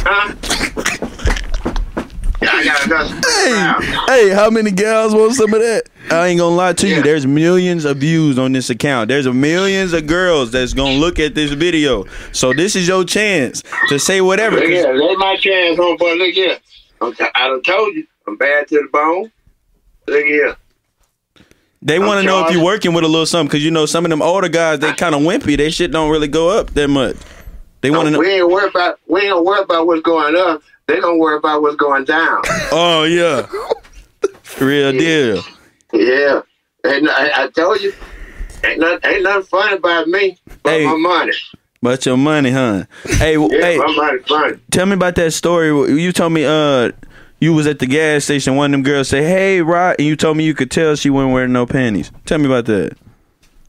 [0.08, 0.34] Huh?
[2.42, 4.08] Yeah, I got enough.
[4.08, 5.84] Hey, hey, how many gals want some of that?
[6.10, 7.04] I ain't gonna lie to you.
[7.04, 9.10] There's millions of views on this account.
[9.10, 12.06] There's a millions of girls that's gonna look at this video.
[12.32, 14.60] So this is your chance to say whatever.
[14.60, 16.18] Here, let my chance, homeboy.
[16.18, 16.58] Look here.
[17.02, 19.32] I'm t- I done told you, I'm bad to the bone.
[20.10, 20.56] Look here.
[21.82, 24.04] They want to know if you're working with a little something because you know some
[24.06, 25.56] of them older guys they kind of wimpy.
[25.56, 27.16] They shit don't really go up that much.
[27.82, 28.20] They want to know.
[28.20, 30.62] We ain't worry about we ain't worry about what's going up.
[30.88, 32.42] They gonna worry about what's going down.
[32.72, 33.48] Oh yeah,
[34.62, 35.44] real deal.
[35.94, 36.42] yeah.
[36.84, 37.94] And I, I told you,
[38.64, 40.86] ain't nothing, ain't nothing funny about me but Hey.
[40.86, 41.32] my money.
[41.82, 42.84] But your money, huh?
[43.18, 44.58] Hey, Yeah, hey, my money funny.
[44.70, 45.70] tell me about that story.
[46.00, 46.92] You told me uh
[47.40, 48.56] you was at the gas station.
[48.56, 51.10] One of them girls say, "Hey, Rod," and you told me you could tell she
[51.10, 52.12] wasn't wearing no panties.
[52.26, 52.98] Tell me about that.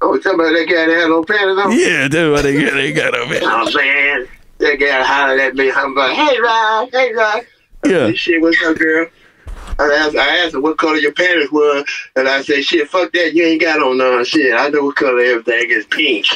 [0.03, 1.73] Oh, talking about that guy that had no panties on?
[1.79, 2.73] Yeah, that's what they got.
[2.73, 4.29] They got over You know what I'm saying?
[4.59, 5.71] That guy hollered at me.
[5.71, 7.47] I'm like, hey, Rod, hey, Rod.
[7.85, 8.07] Yeah.
[8.07, 9.07] This shit, what's up, girl?
[9.81, 11.83] I asked, I asked her what color your panties were,
[12.16, 14.24] and I said, shit, fuck that, you ain't got on none.
[14.24, 16.26] Shit, I know what color everything is pink.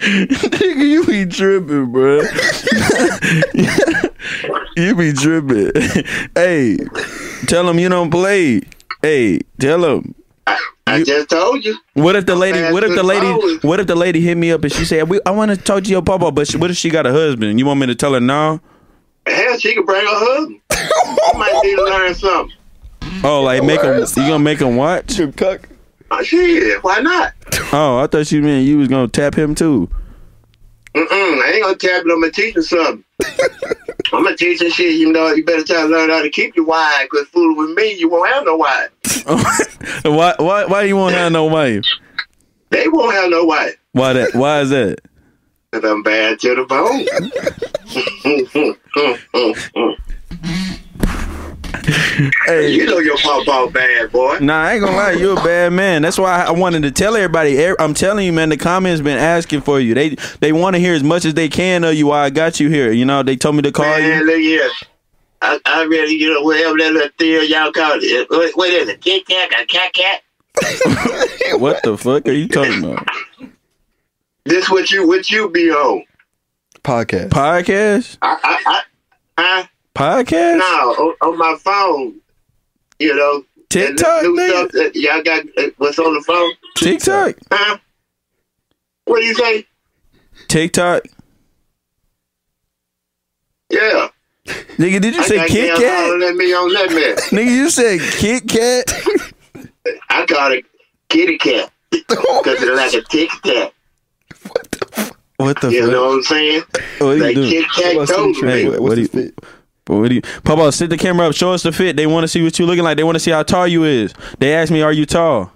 [0.00, 2.18] Nigga, you be tripping, bro.
[4.76, 5.72] you be tripping.
[6.36, 6.78] hey,
[7.46, 8.60] tell him you don't play.
[9.02, 10.14] Hey, tell him.
[10.94, 11.76] I just told you.
[11.94, 12.60] What if the lady?
[12.72, 13.26] What if the lady?
[13.26, 13.62] always.
[13.62, 15.84] What if the lady hit me up and she said, "We, I want to talk
[15.84, 17.58] to your papa," but she, what if she got a husband?
[17.58, 18.60] You want me to tell her no?
[19.26, 20.60] Hell, she could bring her husband.
[20.70, 22.56] I might need to learn something.
[23.24, 23.98] Oh, like make him?
[23.98, 25.18] You gonna make him watch?
[25.36, 25.68] Cuck.
[26.10, 27.32] Uh, shit, why not?
[27.72, 29.88] Oh, I thought you meant you was gonna tap him too.
[30.94, 32.10] Mm-mm, I ain't gonna tap it.
[32.10, 33.04] I'm gonna teach you something.
[34.12, 34.94] I'm gonna teach you shit.
[34.94, 37.08] You know, you better try to learn how to keep your wife.
[37.08, 38.90] Cause fooling with me, you won't have no wife.
[40.04, 40.34] why?
[40.38, 40.64] Why?
[40.66, 41.84] Why you won't have no wife?
[42.70, 43.76] They won't have no wife.
[43.92, 44.34] Why that?
[44.34, 45.00] Why is that?
[45.72, 47.06] Cause I'm bad to the bone.
[52.46, 54.38] Hey, you know your papa bad boy.
[54.40, 56.02] Nah, I ain't gonna lie, you a bad man.
[56.02, 57.62] That's why I wanted to tell everybody.
[57.62, 59.94] Er- I'm telling you, man, the comments been asking for you.
[59.94, 60.10] They
[60.40, 62.06] they want to hear as much as they can of you.
[62.08, 62.92] Why I got you here.
[62.92, 64.26] You know, they told me to call Man, you.
[64.26, 64.70] look here.
[65.42, 68.30] I, I really, you know, whatever that little theory y'all call it.
[68.30, 69.00] What, what is it?
[69.02, 69.50] Kit Kat?
[69.60, 70.22] A cat cat?
[71.60, 73.06] What the fuck are you talking about?
[74.44, 76.04] This what you what you be on?
[76.82, 77.30] Podcast.
[77.30, 78.18] Podcast?
[78.22, 78.82] I, I, I,
[79.38, 79.66] huh?
[79.94, 80.58] Podcast?
[80.58, 82.14] No, on, on my phone.
[82.98, 83.44] You know.
[83.70, 84.68] TikTok, and this new nigga?
[84.68, 85.44] stuff that y'all got.
[85.58, 86.52] uh, What's on the phone?
[86.76, 87.34] TikTok?
[87.50, 87.78] Huh?
[89.06, 89.66] What do you say?
[90.48, 91.02] TikTok?
[93.70, 94.08] Yeah.
[94.46, 96.04] Nigga, did you I say got Kit Kat?
[96.04, 97.28] hollering at me on that mess.
[97.30, 98.92] Nigga, you said Kit Kat?
[100.10, 100.64] I call it
[101.08, 103.72] kitty cat because it's like a tic tac.
[105.36, 105.90] What the You fuck?
[105.92, 106.62] know what I'm saying?
[106.98, 107.50] What are you like doing?
[107.50, 108.78] Kit Kat told Hey, me.
[108.78, 109.32] what do you?
[109.86, 110.22] But what do you?
[110.44, 111.34] Papa, sit the camera up.
[111.34, 111.96] Show us the fit.
[111.96, 112.96] They want to see what you're looking like.
[112.96, 114.14] They want to see how tall you is.
[114.38, 115.52] They asked me, "Are you tall?"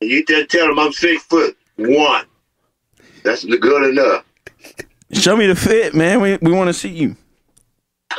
[0.00, 2.26] You just tell them I'm six foot one.
[3.24, 4.24] That's good enough.
[5.12, 6.20] Show me the fit, man.
[6.20, 7.16] We we want to see you.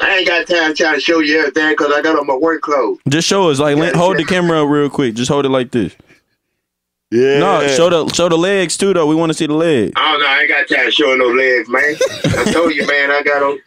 [0.02, 2.62] I ain't got time trying to show you everything because I got on my work
[2.62, 3.00] clothes.
[3.08, 3.60] Just show us.
[3.60, 5.16] Like, let- hold the camera up real quick.
[5.16, 5.96] Just hold it like this.
[7.12, 7.40] Yeah.
[7.40, 9.06] No, show the show the legs too, though.
[9.06, 9.94] We want to see the legs.
[9.96, 10.28] I don't know.
[10.28, 11.96] I ain't got time showing no legs, man.
[12.26, 13.12] I told you, man.
[13.12, 13.60] I got on.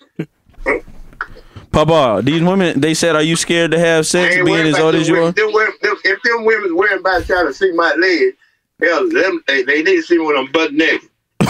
[1.71, 2.81] Papa, these women.
[2.81, 5.29] They said, "Are you scared to have sex, being as old as you women.
[5.29, 8.35] are?" Them women, them, if them women worrying about trying to see my leg,
[8.81, 11.09] hell, them, they, they need to see when I'm butt naked.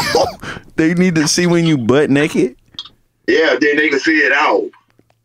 [0.77, 2.55] They need to see when you butt naked.
[3.27, 4.71] Yeah, then they can see it all.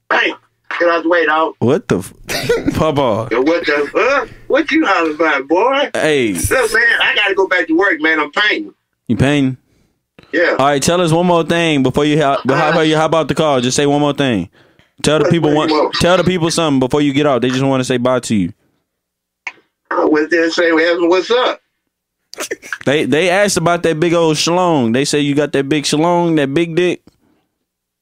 [0.10, 0.36] Bam!
[0.80, 1.54] Get out the way, dog.
[1.60, 2.12] What the, f-
[2.76, 3.30] Papa?
[3.32, 3.92] What the?
[3.96, 5.92] Uh, what you hollering about, boy?
[5.94, 8.20] Hey, Look, man, I gotta go back to work, man.
[8.20, 8.74] I'm painting.
[9.08, 9.58] you painting?
[10.34, 10.56] Yeah.
[10.60, 13.36] All right, tell us one more thing before you how about you hop out the
[13.36, 13.62] car.
[13.62, 14.50] Just say one more thing.
[15.04, 15.70] Tell the people one.
[16.02, 17.42] Tell the people something before you get out.
[17.44, 18.54] They just want to say bye to you.
[19.92, 21.62] I went there and say, what's up?
[22.86, 24.94] They they asked about that big old shalong.
[24.94, 27.04] They say you got that big shalong, that big dick.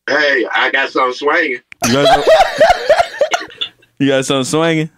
[0.07, 1.59] Hey, I got something swinging.
[1.85, 2.33] You got, some-
[3.99, 4.89] you got something swinging.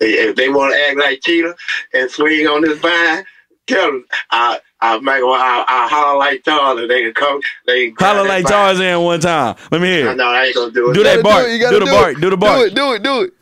[0.00, 1.54] If they want to act like cheetah
[1.94, 3.24] and swing on this vine,
[3.66, 6.86] tell them I I make them I, I holler like Tarzan.
[6.88, 7.40] They can come.
[7.66, 8.52] They can Holler that like vine.
[8.52, 9.56] Tarzan one time.
[9.70, 10.08] Let me hear.
[10.08, 10.16] I it.
[10.16, 10.94] know I ain't gonna do it.
[10.94, 11.44] Do that bark.
[11.46, 12.20] do it, you gotta Do the do bark.
[12.20, 12.58] Do the bark.
[12.58, 13.32] Do it, do it, do it.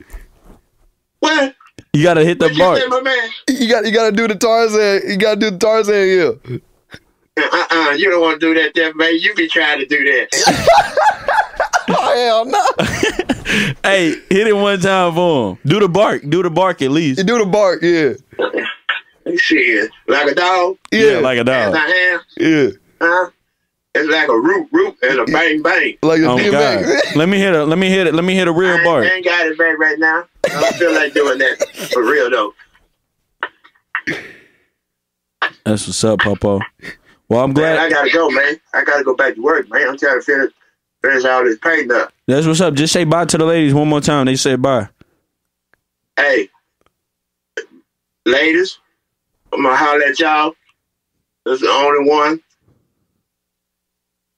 [1.21, 1.55] What?
[1.93, 2.79] You gotta hit the What you bark.
[2.81, 3.29] say, my man?
[3.49, 5.11] You got you gotta do the Tarzan.
[5.11, 6.59] You gotta do the Tarzan, yeah.
[7.37, 9.17] Uh-uh, you don't want to do that, there, man.
[9.19, 10.29] You be trying to do that.
[11.89, 12.65] Oh hell no.
[13.85, 15.59] Hey, hit it one time for him.
[15.67, 16.23] Do the bark.
[16.29, 17.19] Do the bark at least.
[17.19, 18.15] You do the bark, yeah.
[19.37, 20.77] Shit, like a dog.
[20.93, 21.19] Yeah.
[21.21, 21.75] like a Yes, dog.
[21.75, 22.21] I am.
[22.37, 22.69] Yeah.
[23.01, 23.31] Huh?
[23.97, 25.97] It's like a root, root, and a bang, bang.
[26.03, 26.85] Like a Oh God.
[26.85, 27.03] DMX.
[27.17, 27.65] let me hit it.
[27.65, 28.15] Let me hit it.
[28.15, 29.03] Let me hit a real bar.
[29.03, 30.25] I ain't got it back right now.
[30.45, 31.59] I don't feel like doing that
[31.93, 32.53] for real though.
[35.65, 36.61] That's what's up, Popo.
[37.29, 38.61] Well, I'm Man, I gotta go, man.
[38.75, 39.89] I gotta go back to work, man.
[39.89, 40.53] I'm trying to finish
[41.03, 42.13] finish all this paint up.
[42.27, 42.75] That's what's up.
[42.75, 44.27] Just say bye to the ladies one more time.
[44.27, 44.89] They said bye.
[46.17, 46.49] Hey,
[48.27, 48.79] ladies,
[49.55, 50.53] I'm gonna holler at y'all.
[51.47, 52.41] That's the only one.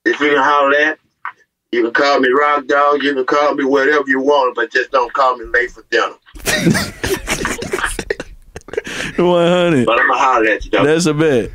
[0.04, 0.98] If you can holler at,
[1.72, 3.02] you can call me Rock Dog.
[3.02, 6.14] You can call me whatever you want, but just don't call me late for dinner.
[9.16, 9.86] 100.
[9.86, 10.84] But I'm gonna holler at you though.
[10.84, 11.50] That's a bet.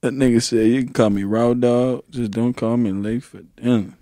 [0.00, 2.04] That nigga said you can call me raw dog.
[2.10, 3.94] Just don't call me late for dinner.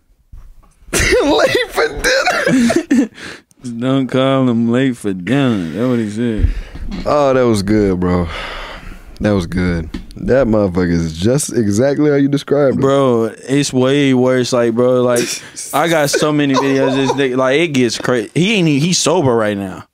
[0.93, 3.11] Late for dinner.
[3.63, 5.71] just Don't call him late for dinner.
[5.73, 6.55] That's what he said.
[7.05, 8.29] Oh, that was good, bro.
[9.21, 9.91] That was good.
[10.17, 12.81] That motherfucker is just exactly how you described it.
[12.81, 14.53] Bro, it's way worse.
[14.53, 15.21] Like, bro, like
[15.73, 16.95] I got so many videos.
[16.97, 18.31] This nigga, like it gets crazy.
[18.35, 18.69] He ain't.
[18.69, 19.85] even- He's sober right now.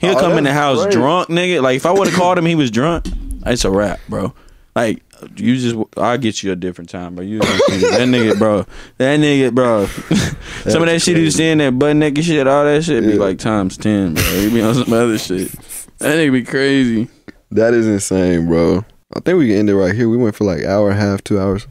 [0.00, 0.92] He'll Oh, come in the house great.
[0.92, 1.62] drunk, nigga.
[1.62, 3.06] Like if I would have called him, he was drunk.
[3.46, 4.34] It's a wrap, bro.
[4.74, 5.02] Like
[5.36, 7.24] you just, I'll get you a different time, bro.
[7.24, 8.66] You that nigga, bro.
[8.98, 9.86] That nigga, bro.
[10.70, 13.14] some of that shit he was saying, that butt naked shit, all that shit, be
[13.14, 14.22] like times ten, bro.
[14.24, 15.50] He be on some other shit.
[16.04, 17.08] That nigga be crazy.
[17.50, 18.84] That is insane, bro.
[19.14, 20.08] I think we can end it right here.
[20.08, 21.66] We went for like hour and a half, two hours.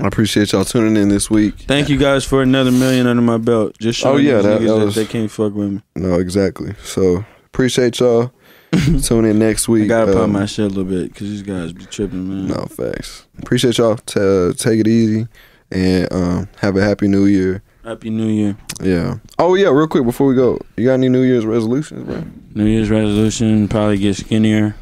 [0.00, 1.54] I appreciate y'all tuning in this week.
[1.62, 3.76] Thank you guys for another million under my belt.
[3.80, 5.82] Just showing Oh, yeah, that- niggas that that they can't fuck with me.
[5.96, 6.74] No, exactly.
[6.84, 8.32] So appreciate y'all.
[9.02, 9.84] Tune in next week.
[9.84, 12.48] I gotta pop Um, my shit a little bit because these guys be tripping, man.
[12.48, 13.26] No facts.
[13.38, 13.96] Appreciate y'all.
[13.96, 15.26] T- uh, take it easy
[15.70, 17.62] and um, have a happy New Year.
[17.84, 18.56] Happy New Year.
[18.82, 19.18] Yeah.
[19.38, 19.68] Oh yeah.
[19.68, 22.24] Real quick before we go, you got any New Year's resolutions, bro?
[22.54, 24.76] New Year's resolution probably get skinnier.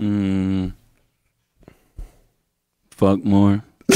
[0.00, 0.72] Mm,
[2.90, 3.62] fuck more.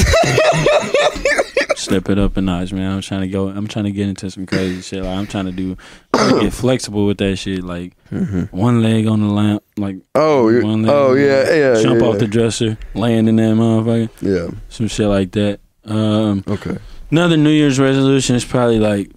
[1.75, 2.91] Step it up a notch, man.
[2.93, 3.49] I'm trying to go.
[3.49, 5.03] I'm trying to get into some crazy shit.
[5.03, 5.75] Like I'm trying to do,
[6.13, 7.63] get flexible with that shit.
[7.63, 7.93] Like
[8.51, 10.91] one leg on the lamp, like Oh, one leg.
[10.91, 12.19] oh, yeah, yeah, Jump yeah, off yeah.
[12.19, 14.09] the dresser, land in that motherfucker.
[14.21, 14.57] Yeah.
[14.69, 15.59] Some shit like that.
[15.85, 16.77] Um, Okay.
[17.11, 19.11] Another New Year's resolution is probably like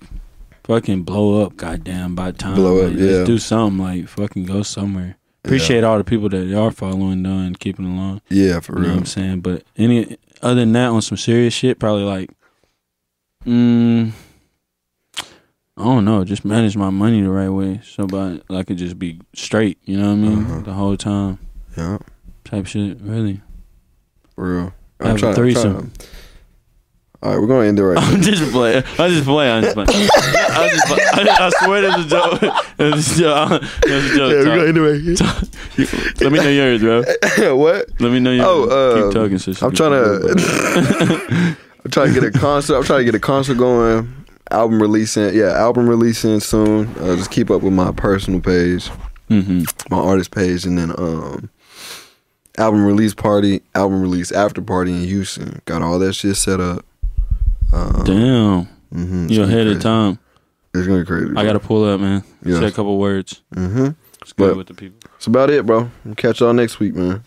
[0.66, 2.56] fucking blow up, goddamn, by time.
[2.56, 3.06] Blow up, like, yeah.
[3.06, 5.16] Just do something like fucking go somewhere.
[5.44, 8.20] Appreciate all the people that are following though and keeping along.
[8.28, 8.94] Yeah, for You know real.
[8.94, 9.40] what I'm saying?
[9.42, 12.30] But any other than that, on some serious shit, probably like,
[13.44, 14.10] mm,
[15.76, 18.08] I don't know, just manage my money the right way, so
[18.50, 19.78] I could just be straight.
[19.84, 20.44] You know what I mean?
[20.46, 20.60] Uh-huh.
[20.62, 21.38] The whole time,
[21.76, 21.98] Yeah.
[22.44, 22.98] type shit.
[23.00, 23.40] Really,
[24.34, 24.74] For real.
[25.00, 25.92] Have a threesome.
[27.22, 27.98] All right, we're gonna end it right.
[27.98, 28.84] I'm just playing.
[28.98, 29.48] I'm just play.
[29.58, 30.08] I just play.
[30.52, 30.98] I just play.
[31.12, 32.40] I, I swear that's a joke.
[32.76, 33.62] That's a joke.
[33.62, 34.32] That's a joke.
[34.32, 35.16] yeah, we're gonna end it right here.
[36.20, 37.56] Let me know yours, bro.
[37.56, 37.88] what?
[38.00, 38.46] Let me know yours.
[38.46, 39.38] Oh, uh, keep talking.
[39.38, 41.56] So she I'm trying to.
[41.84, 42.76] I'm trying to get a concert.
[42.76, 44.12] I'm trying to get a concert going.
[44.50, 45.34] Album releasing.
[45.34, 46.88] Yeah, album releasing soon.
[46.98, 48.90] Uh, just keep up with my personal page,
[49.30, 49.66] Mhm.
[49.90, 51.48] my artist page, and then um,
[52.58, 55.62] album release party, album release after party in Houston.
[55.64, 56.84] Got all that shit set up.
[57.72, 60.18] Um, Damn, mhm, You're ahead of time.
[60.74, 61.32] It's gonna be crazy.
[61.36, 62.22] I gotta pull up, man.
[62.44, 62.60] Yeah.
[62.60, 63.42] Say a couple words.
[63.54, 63.88] Mm-hmm.
[64.22, 64.98] It's good But- with the people.
[65.12, 65.90] That's about it, bro.
[66.04, 67.22] We'll catch y'all next week, man.